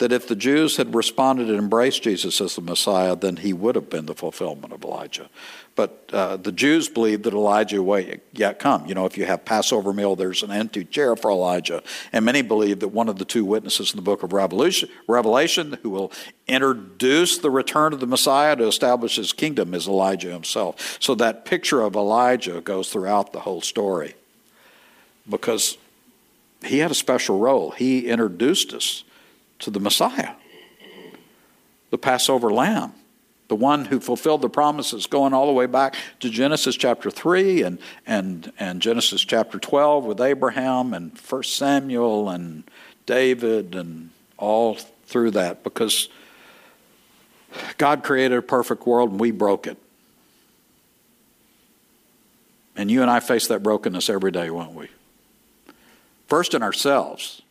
that 0.00 0.12
if 0.12 0.26
the 0.26 0.34
Jews 0.34 0.78
had 0.78 0.94
responded 0.94 1.50
and 1.50 1.58
embraced 1.58 2.02
Jesus 2.02 2.40
as 2.40 2.56
the 2.56 2.62
Messiah, 2.62 3.14
then 3.14 3.36
he 3.36 3.52
would 3.52 3.74
have 3.74 3.90
been 3.90 4.06
the 4.06 4.14
fulfillment 4.14 4.72
of 4.72 4.82
Elijah. 4.82 5.28
But 5.76 6.08
uh, 6.10 6.38
the 6.38 6.52
Jews 6.52 6.88
believed 6.88 7.24
that 7.24 7.34
Elijah 7.34 7.82
would 7.82 8.22
yet 8.32 8.58
come. 8.58 8.86
You 8.86 8.94
know, 8.94 9.04
if 9.04 9.18
you 9.18 9.26
have 9.26 9.44
Passover 9.44 9.92
meal, 9.92 10.16
there's 10.16 10.42
an 10.42 10.52
empty 10.52 10.86
chair 10.86 11.16
for 11.16 11.30
Elijah. 11.30 11.82
And 12.14 12.24
many 12.24 12.40
believe 12.40 12.80
that 12.80 12.88
one 12.88 13.10
of 13.10 13.18
the 13.18 13.26
two 13.26 13.44
witnesses 13.44 13.92
in 13.92 13.96
the 13.96 14.02
book 14.02 14.22
of 14.22 14.32
Revelation, 14.32 14.88
Revelation 15.06 15.78
who 15.82 15.90
will 15.90 16.12
introduce 16.48 17.36
the 17.36 17.50
return 17.50 17.92
of 17.92 18.00
the 18.00 18.06
Messiah 18.06 18.56
to 18.56 18.66
establish 18.66 19.16
his 19.16 19.34
kingdom 19.34 19.74
is 19.74 19.86
Elijah 19.86 20.32
himself. 20.32 20.96
So 20.98 21.14
that 21.16 21.44
picture 21.44 21.82
of 21.82 21.94
Elijah 21.94 22.62
goes 22.62 22.88
throughout 22.88 23.34
the 23.34 23.40
whole 23.40 23.60
story 23.60 24.14
because 25.28 25.76
he 26.64 26.78
had 26.78 26.90
a 26.90 26.94
special 26.94 27.38
role. 27.38 27.72
He 27.72 28.08
introduced 28.08 28.72
us 28.72 29.04
to 29.60 29.70
the 29.70 29.80
Messiah, 29.80 30.32
the 31.90 31.98
Passover 31.98 32.50
lamb, 32.50 32.92
the 33.48 33.56
one 33.56 33.86
who 33.86 34.00
fulfilled 34.00 34.42
the 34.42 34.48
promises 34.48 35.06
going 35.06 35.32
all 35.32 35.46
the 35.46 35.52
way 35.52 35.66
back 35.66 35.96
to 36.20 36.30
Genesis 36.30 36.76
chapter 36.76 37.10
3 37.10 37.62
and, 37.62 37.78
and, 38.06 38.52
and 38.58 38.80
Genesis 38.80 39.22
chapter 39.22 39.58
12 39.58 40.04
with 40.04 40.20
Abraham 40.20 40.94
and 40.94 41.16
1 41.18 41.42
Samuel 41.44 42.28
and 42.28 42.64
David 43.06 43.74
and 43.74 44.10
all 44.38 44.74
through 45.06 45.32
that 45.32 45.64
because 45.64 46.08
God 47.76 48.04
created 48.04 48.38
a 48.38 48.42
perfect 48.42 48.86
world 48.86 49.10
and 49.10 49.20
we 49.20 49.30
broke 49.32 49.66
it. 49.66 49.76
And 52.76 52.90
you 52.90 53.02
and 53.02 53.10
I 53.10 53.20
face 53.20 53.48
that 53.48 53.62
brokenness 53.62 54.08
every 54.08 54.30
day, 54.30 54.48
won't 54.48 54.74
we? 54.74 54.88
First 56.28 56.54
in 56.54 56.62
ourselves 56.62 57.42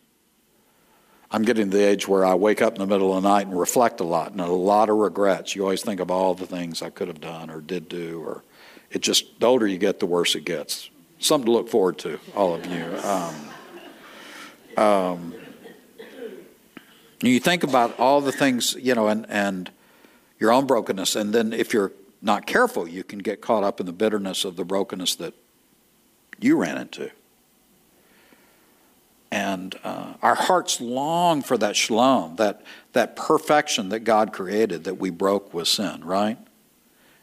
I'm 1.31 1.43
getting 1.43 1.69
to 1.69 1.77
the 1.77 1.83
age 1.83 2.07
where 2.07 2.25
I 2.25 2.33
wake 2.33 2.61
up 2.61 2.73
in 2.73 2.79
the 2.79 2.87
middle 2.87 3.15
of 3.15 3.21
the 3.21 3.29
night 3.29 3.45
and 3.45 3.59
reflect 3.59 3.99
a 3.99 4.03
lot 4.03 4.31
and 4.31 4.41
a 4.41 4.47
lot 4.47 4.89
of 4.89 4.97
regrets. 4.97 5.55
You 5.55 5.63
always 5.63 5.83
think 5.83 5.99
of 5.99 6.09
all 6.09 6.33
the 6.33 6.47
things 6.47 6.81
I 6.81 6.89
could 6.89 7.07
have 7.07 7.21
done 7.21 7.51
or 7.51 7.61
did 7.61 7.87
do, 7.87 8.23
or 8.25 8.43
it 8.89 9.01
just, 9.01 9.39
the 9.39 9.45
older 9.45 9.67
you 9.67 9.77
get, 9.77 9.99
the 9.99 10.07
worse 10.07 10.33
it 10.35 10.45
gets. 10.45 10.89
Something 11.19 11.45
to 11.45 11.51
look 11.51 11.69
forward 11.69 11.99
to, 11.99 12.19
all 12.35 12.55
of 12.55 12.65
you. 12.65 12.97
Um, 13.03 14.83
um, 14.83 15.35
you 17.21 17.39
think 17.39 17.63
about 17.63 17.99
all 17.99 18.21
the 18.21 18.31
things, 18.31 18.75
you 18.79 18.95
know, 18.95 19.07
and, 19.07 19.25
and 19.29 19.69
your 20.39 20.51
own 20.51 20.65
brokenness, 20.65 21.15
and 21.15 21.33
then 21.33 21.53
if 21.53 21.73
you're 21.73 21.91
not 22.21 22.47
careful, 22.47 22.87
you 22.87 23.03
can 23.03 23.19
get 23.19 23.41
caught 23.41 23.63
up 23.63 23.79
in 23.79 23.85
the 23.85 23.93
bitterness 23.93 24.45
of 24.45 24.55
the 24.55 24.63
brokenness 24.63 25.15
that 25.15 25.33
you 26.39 26.57
ran 26.57 26.77
into. 26.77 27.11
And 29.31 29.77
uh, 29.83 30.13
our 30.21 30.35
hearts 30.35 30.81
long 30.81 31.43
for 31.43 31.57
that 31.57 31.75
shalom, 31.75 32.37
that, 32.37 32.63
that 32.93 33.15
perfection 33.15 33.89
that 33.89 33.99
God 33.99 34.33
created 34.33 34.85
that 34.85 34.95
we 34.95 35.11
broke 35.11 35.53
with 35.53 35.67
sin, 35.67 36.03
right? 36.03 36.37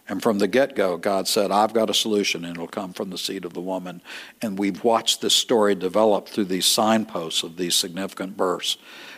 And 0.09 0.23
from 0.23 0.39
the 0.39 0.47
get 0.47 0.77
go, 0.77 0.97
God 0.97 1.27
said, 1.27 1.51
I've 1.51 1.73
got 1.75 1.91
a 1.91 1.95
solution, 1.95 2.45
and 2.45 2.55
it'll 2.55 2.69
come 2.69 2.93
from 2.93 3.11
the 3.11 3.19
seed 3.19 3.45
of 3.45 3.55
the 3.55 3.61
woman. 3.61 4.03
And 4.41 4.57
we've 4.57 4.85
watched 4.85 5.21
this 5.21 5.35
story 5.35 5.75
develop 5.75 6.29
through 6.29 6.45
these 6.45 6.67
signposts 6.67 7.43
of 7.43 7.57
these 7.57 7.75
significant 7.75 8.37
births. 8.37 8.77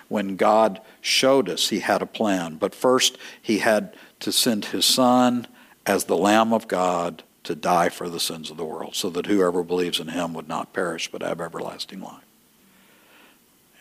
When 0.08 0.36
God 0.36 0.80
showed 1.02 1.50
us 1.50 1.68
he 1.68 1.80
had 1.80 2.00
a 2.00 2.06
plan, 2.06 2.56
but 2.56 2.74
first 2.74 3.18
he 3.42 3.58
had 3.58 3.94
to 4.20 4.32
send 4.32 4.66
his 4.66 4.86
son 4.86 5.46
as 5.84 6.04
the 6.04 6.16
Lamb 6.16 6.54
of 6.54 6.68
God 6.68 7.22
to 7.44 7.54
die 7.54 7.90
for 7.90 8.08
the 8.08 8.20
sins 8.20 8.50
of 8.50 8.56
the 8.56 8.64
world, 8.64 8.96
so 8.96 9.10
that 9.10 9.26
whoever 9.26 9.62
believes 9.62 10.00
in 10.00 10.08
him 10.08 10.32
would 10.32 10.48
not 10.48 10.72
perish 10.72 11.10
but 11.12 11.22
have 11.22 11.40
everlasting 11.40 12.00
life. 12.00 12.27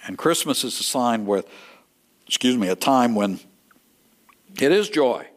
And 0.07 0.17
Christmas 0.17 0.63
is 0.63 0.79
a 0.79 0.83
sign 0.83 1.25
with, 1.25 1.45
excuse 2.25 2.57
me, 2.57 2.69
a 2.69 2.75
time 2.75 3.13
when 3.13 3.39
it 4.59 4.71
is 4.71 4.89
joy. 4.89 5.27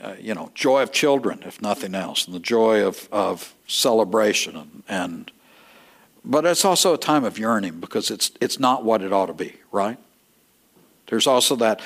Uh, 0.00 0.14
you 0.20 0.34
know, 0.34 0.50
joy 0.54 0.82
of 0.82 0.92
children, 0.92 1.42
if 1.44 1.60
nothing 1.60 1.94
else, 1.94 2.26
and 2.26 2.34
the 2.34 2.40
joy 2.40 2.86
of, 2.86 3.08
of 3.10 3.54
celebration. 3.66 4.56
And, 4.56 4.82
and 4.88 5.32
but 6.24 6.44
it's 6.44 6.64
also 6.64 6.94
a 6.94 6.98
time 6.98 7.24
of 7.24 7.38
yearning 7.38 7.80
because 7.80 8.10
it's 8.10 8.30
it's 8.40 8.60
not 8.60 8.84
what 8.84 9.00
it 9.00 9.12
ought 9.12 9.26
to 9.26 9.32
be, 9.32 9.54
right? 9.72 9.96
There's 11.06 11.26
also 11.26 11.56
that, 11.56 11.80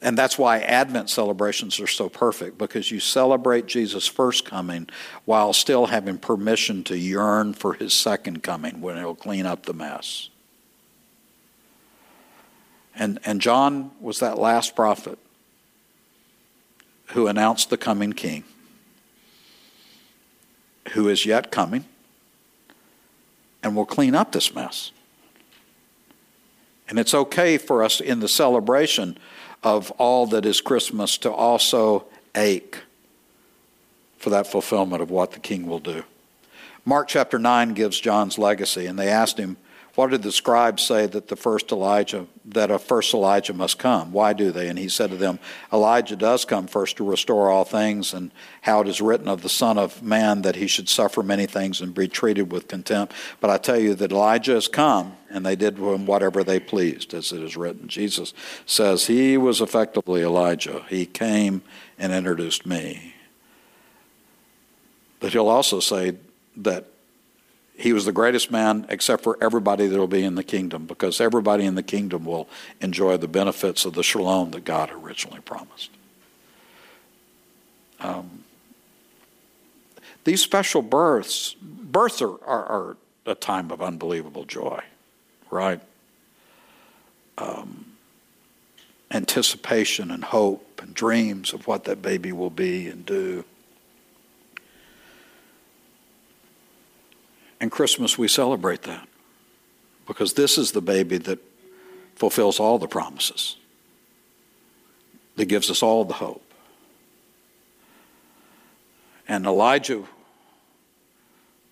and 0.00 0.16
that's 0.16 0.38
why 0.38 0.60
Advent 0.60 1.10
celebrations 1.10 1.80
are 1.80 1.86
so 1.86 2.08
perfect 2.08 2.56
because 2.56 2.90
you 2.90 3.00
celebrate 3.00 3.66
Jesus' 3.66 4.06
first 4.06 4.44
coming 4.44 4.88
while 5.24 5.52
still 5.52 5.86
having 5.86 6.18
permission 6.18 6.84
to 6.84 6.96
yearn 6.96 7.52
for 7.54 7.72
his 7.72 7.94
second 7.94 8.42
coming 8.42 8.80
when 8.80 8.96
he'll 8.96 9.14
clean 9.14 9.46
up 9.46 9.64
the 9.64 9.74
mess. 9.74 10.28
And, 12.96 13.18
and 13.24 13.40
John 13.40 13.90
was 14.00 14.20
that 14.20 14.38
last 14.38 14.74
prophet 14.74 15.18
who 17.08 17.26
announced 17.26 17.70
the 17.70 17.76
coming 17.76 18.12
king, 18.12 18.44
who 20.92 21.08
is 21.08 21.26
yet 21.26 21.52
coming 21.52 21.84
and 23.62 23.76
will 23.76 23.86
clean 23.86 24.14
up 24.14 24.32
this 24.32 24.54
mess. 24.54 24.92
And 26.88 26.98
it's 26.98 27.14
okay 27.14 27.58
for 27.58 27.82
us 27.82 28.00
in 28.00 28.20
the 28.20 28.28
celebration 28.28 29.18
of 29.62 29.90
all 29.92 30.26
that 30.28 30.46
is 30.46 30.60
Christmas 30.60 31.18
to 31.18 31.32
also 31.32 32.04
ache 32.34 32.78
for 34.18 34.30
that 34.30 34.46
fulfillment 34.46 35.02
of 35.02 35.10
what 35.10 35.32
the 35.32 35.40
king 35.40 35.66
will 35.66 35.80
do. 35.80 36.04
Mark 36.84 37.08
chapter 37.08 37.38
9 37.38 37.74
gives 37.74 38.00
John's 38.00 38.38
legacy, 38.38 38.86
and 38.86 38.98
they 38.98 39.08
asked 39.08 39.38
him, 39.38 39.56
what 39.96 40.10
did 40.10 40.22
the 40.22 40.30
scribes 40.30 40.82
say 40.82 41.06
that 41.06 41.28
the 41.28 41.36
first 41.36 41.72
Elijah, 41.72 42.26
that 42.44 42.70
a 42.70 42.78
first 42.78 43.14
Elijah 43.14 43.54
must 43.54 43.78
come? 43.78 44.12
Why 44.12 44.34
do 44.34 44.52
they? 44.52 44.68
And 44.68 44.78
he 44.78 44.90
said 44.90 45.08
to 45.10 45.16
them, 45.16 45.38
Elijah 45.72 46.16
does 46.16 46.44
come 46.44 46.66
first 46.66 46.98
to 46.98 47.04
restore 47.04 47.50
all 47.50 47.64
things, 47.64 48.12
and 48.12 48.30
how 48.60 48.82
it 48.82 48.88
is 48.88 49.00
written 49.00 49.26
of 49.26 49.40
the 49.40 49.48
Son 49.48 49.78
of 49.78 50.02
Man 50.02 50.42
that 50.42 50.56
he 50.56 50.66
should 50.66 50.90
suffer 50.90 51.22
many 51.22 51.46
things 51.46 51.80
and 51.80 51.94
be 51.94 52.08
treated 52.08 52.52
with 52.52 52.68
contempt. 52.68 53.14
But 53.40 53.48
I 53.48 53.56
tell 53.56 53.78
you 53.78 53.94
that 53.94 54.12
Elijah 54.12 54.52
has 54.52 54.68
come, 54.68 55.16
and 55.30 55.46
they 55.46 55.56
did 55.56 55.78
him 55.78 56.04
whatever 56.04 56.44
they 56.44 56.60
pleased, 56.60 57.14
as 57.14 57.32
it 57.32 57.42
is 57.42 57.56
written. 57.56 57.88
Jesus 57.88 58.34
says 58.66 59.06
he 59.06 59.38
was 59.38 59.62
effectively 59.62 60.22
Elijah. 60.22 60.84
He 60.90 61.06
came 61.06 61.62
and 61.98 62.12
introduced 62.12 62.66
me. 62.66 63.14
But 65.20 65.32
he'll 65.32 65.48
also 65.48 65.80
say 65.80 66.18
that 66.58 66.86
he 67.76 67.92
was 67.92 68.06
the 68.06 68.12
greatest 68.12 68.50
man 68.50 68.86
except 68.88 69.22
for 69.22 69.36
everybody 69.40 69.86
that 69.86 69.98
will 69.98 70.06
be 70.06 70.24
in 70.24 70.34
the 70.34 70.44
kingdom 70.44 70.86
because 70.86 71.20
everybody 71.20 71.64
in 71.64 71.74
the 71.74 71.82
kingdom 71.82 72.24
will 72.24 72.48
enjoy 72.80 73.16
the 73.16 73.28
benefits 73.28 73.84
of 73.84 73.94
the 73.94 74.02
shalom 74.02 74.50
that 74.52 74.64
God 74.64 74.90
originally 74.90 75.40
promised. 75.40 75.90
Um, 78.00 78.44
these 80.24 80.42
special 80.42 80.82
births, 80.82 81.54
births 81.62 82.20
are, 82.22 82.42
are, 82.44 82.66
are, 82.66 82.96
a 83.28 83.34
time 83.34 83.72
of 83.72 83.82
unbelievable 83.82 84.44
joy, 84.44 84.80
right? 85.50 85.80
Um, 87.38 87.96
anticipation 89.10 90.12
and 90.12 90.22
hope 90.22 90.80
and 90.80 90.94
dreams 90.94 91.52
of 91.52 91.66
what 91.66 91.84
that 91.84 92.00
baby 92.02 92.30
will 92.30 92.50
be 92.50 92.86
and 92.86 93.04
do. 93.04 93.44
And 97.60 97.70
Christmas, 97.70 98.18
we 98.18 98.28
celebrate 98.28 98.82
that 98.82 99.08
because 100.06 100.34
this 100.34 100.56
is 100.58 100.72
the 100.72 100.80
baby 100.80 101.18
that 101.18 101.38
fulfills 102.14 102.60
all 102.60 102.78
the 102.78 102.86
promises, 102.86 103.56
that 105.36 105.46
gives 105.46 105.70
us 105.70 105.82
all 105.82 106.04
the 106.04 106.14
hope. 106.14 106.42
And 109.28 109.44
Elijah 109.44 110.04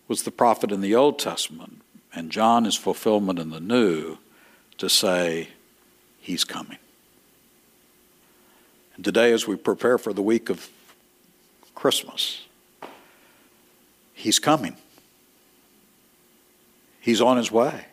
was 0.09 0.25
the 0.25 0.31
prophet 0.31 0.73
in 0.73 0.81
the 0.81 0.95
Old 0.95 1.19
Testament, 1.19 1.81
and 2.13 2.31
John 2.31 2.67
is 2.67 2.75
fulfillment 2.75 3.39
in 3.39 3.51
the 3.51 3.61
New 3.61 4.19
to 4.79 4.89
say, 4.89 5.49
He's 6.21 6.45
coming. 6.45 6.79
And 8.97 9.05
today, 9.05 9.33
as 9.33 9.47
we 9.47 9.57
prepare 9.57 9.99
for 9.99 10.13
the 10.13 10.23
week 10.23 10.49
of 10.49 10.69
Christmas, 11.75 12.43
He's 14.15 14.39
coming. 14.39 14.77
He's 17.05 17.21
on 17.21 17.37
his 17.37 17.53
way. 17.53 17.85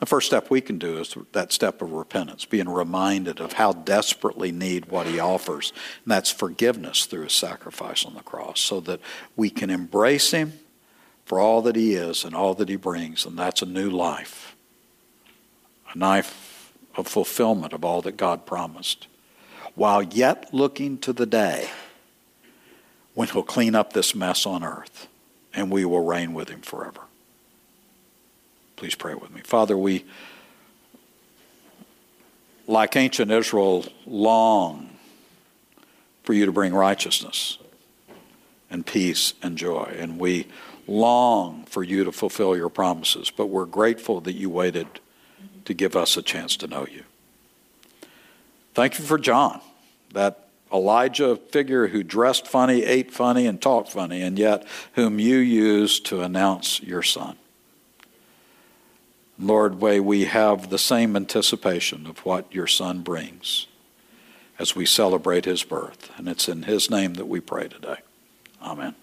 The 0.00 0.06
first 0.06 0.26
step 0.26 0.50
we 0.50 0.60
can 0.60 0.78
do 0.78 0.98
is 0.98 1.16
that 1.32 1.50
step 1.50 1.80
of 1.80 1.92
repentance, 1.92 2.44
being 2.44 2.68
reminded 2.68 3.40
of 3.40 3.54
how 3.54 3.72
desperately 3.72 4.52
need 4.52 4.90
what 4.90 5.06
he 5.06 5.18
offers. 5.18 5.72
And 6.04 6.12
that's 6.12 6.30
forgiveness 6.30 7.06
through 7.06 7.22
his 7.22 7.32
sacrifice 7.32 8.04
on 8.04 8.12
the 8.12 8.20
cross, 8.20 8.60
so 8.60 8.80
that 8.80 9.00
we 9.34 9.48
can 9.48 9.70
embrace 9.70 10.32
him 10.32 10.52
for 11.24 11.40
all 11.40 11.62
that 11.62 11.74
he 11.76 11.94
is 11.94 12.22
and 12.22 12.34
all 12.34 12.52
that 12.54 12.68
he 12.68 12.76
brings. 12.76 13.24
And 13.24 13.38
that's 13.38 13.62
a 13.62 13.66
new 13.66 13.88
life. 13.88 14.54
A 15.94 15.98
life, 15.98 16.74
of 16.96 17.06
fulfillment 17.06 17.72
of 17.72 17.82
all 17.82 18.02
that 18.02 18.18
God 18.18 18.44
promised, 18.44 19.06
while 19.74 20.02
yet 20.02 20.52
looking 20.52 20.98
to 20.98 21.14
the 21.14 21.24
day 21.24 21.70
when 23.14 23.28
He'll 23.28 23.42
clean 23.42 23.74
up 23.74 23.94
this 23.94 24.14
mess 24.14 24.44
on 24.44 24.62
earth 24.62 25.08
and 25.54 25.70
we 25.70 25.86
will 25.86 26.04
reign 26.04 26.34
with 26.34 26.50
Him 26.50 26.60
forever. 26.60 27.00
Please 28.82 28.96
pray 28.96 29.14
with 29.14 29.30
me. 29.30 29.40
Father, 29.44 29.78
we, 29.78 30.04
like 32.66 32.96
ancient 32.96 33.30
Israel, 33.30 33.86
long 34.06 34.90
for 36.24 36.32
you 36.32 36.46
to 36.46 36.50
bring 36.50 36.74
righteousness 36.74 37.58
and 38.72 38.84
peace 38.84 39.34
and 39.40 39.56
joy. 39.56 39.94
And 39.96 40.18
we 40.18 40.48
long 40.88 41.62
for 41.66 41.84
you 41.84 42.02
to 42.02 42.10
fulfill 42.10 42.56
your 42.56 42.68
promises, 42.68 43.30
but 43.30 43.46
we're 43.46 43.66
grateful 43.66 44.20
that 44.22 44.32
you 44.32 44.50
waited 44.50 44.88
to 45.64 45.74
give 45.74 45.94
us 45.94 46.16
a 46.16 46.22
chance 46.22 46.56
to 46.56 46.66
know 46.66 46.84
you. 46.90 47.04
Thank 48.74 48.98
you 48.98 49.04
for 49.04 49.16
John, 49.16 49.60
that 50.12 50.48
Elijah 50.72 51.36
figure 51.36 51.86
who 51.86 52.02
dressed 52.02 52.48
funny, 52.48 52.82
ate 52.82 53.12
funny, 53.12 53.46
and 53.46 53.62
talked 53.62 53.92
funny, 53.92 54.22
and 54.22 54.36
yet 54.36 54.66
whom 54.94 55.20
you 55.20 55.36
used 55.36 56.04
to 56.06 56.22
announce 56.22 56.82
your 56.82 57.04
son. 57.04 57.36
Lord, 59.42 59.82
may 59.82 59.98
we 59.98 60.24
have 60.26 60.70
the 60.70 60.78
same 60.78 61.16
anticipation 61.16 62.06
of 62.06 62.24
what 62.24 62.52
your 62.54 62.68
son 62.68 63.00
brings 63.02 63.66
as 64.58 64.76
we 64.76 64.86
celebrate 64.86 65.44
his 65.44 65.64
birth. 65.64 66.10
And 66.16 66.28
it's 66.28 66.48
in 66.48 66.62
his 66.62 66.88
name 66.88 67.14
that 67.14 67.26
we 67.26 67.40
pray 67.40 67.68
today. 67.68 67.96
Amen. 68.62 68.94